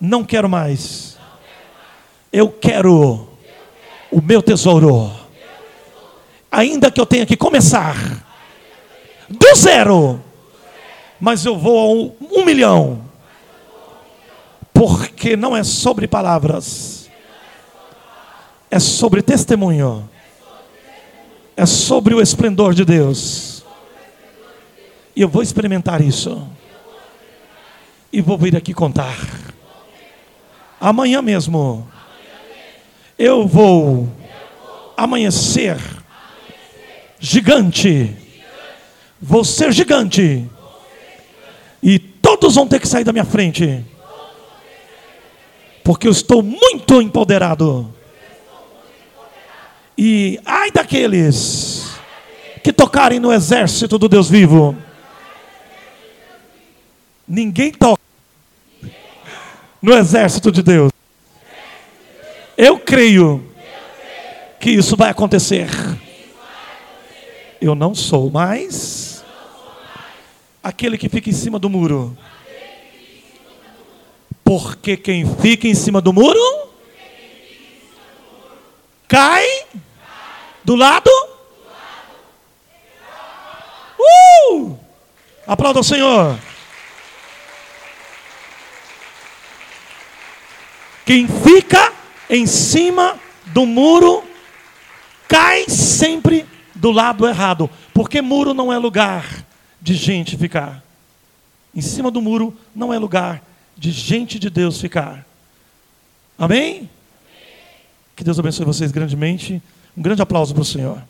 [0.00, 1.16] Não quero mais.
[2.32, 3.28] Eu quero
[4.10, 5.10] o meu tesouro.
[6.50, 7.96] Ainda que eu tenha que começar
[9.28, 10.22] do zero,
[11.20, 13.04] mas eu vou a um, um milhão,
[14.72, 16.98] porque não é sobre palavras
[18.70, 20.08] é sobre testemunho,
[21.56, 23.64] é sobre o esplendor de Deus.
[25.16, 26.46] E eu vou experimentar isso.
[28.12, 29.16] E vou vir aqui contar.
[30.80, 31.86] Amanhã mesmo,
[33.18, 34.08] eu vou
[34.96, 35.76] amanhecer
[37.18, 38.16] gigante.
[39.20, 40.48] Vou ser gigante.
[41.82, 43.84] E todos vão ter que sair da minha frente.
[45.82, 47.94] Porque eu estou muito empoderado
[50.00, 51.90] e ai daqueles
[52.62, 54.76] que tocarem no exército do Deus vivo.
[57.26, 58.00] Ninguém toca
[59.82, 60.92] no exército de Deus.
[62.58, 63.48] Eu creio
[64.58, 65.70] que isso vai acontecer.
[67.60, 69.24] Eu não sou mais
[70.60, 72.18] aquele que fica em cima do muro.
[74.42, 76.68] Porque quem fica em cima do muro
[79.06, 79.46] cai
[80.64, 81.10] do lado?
[84.50, 84.76] Uh!
[85.46, 86.36] Aplauda o Senhor.
[91.06, 91.97] Quem fica
[92.28, 94.22] em cima do muro
[95.26, 99.44] cai sempre do lado errado, porque muro não é lugar
[99.80, 100.82] de gente ficar.
[101.74, 103.42] Em cima do muro não é lugar
[103.76, 105.26] de gente de Deus ficar.
[106.38, 106.88] Amém?
[108.16, 109.62] Que Deus abençoe vocês grandemente.
[109.96, 111.02] Um grande aplauso para o Senhor.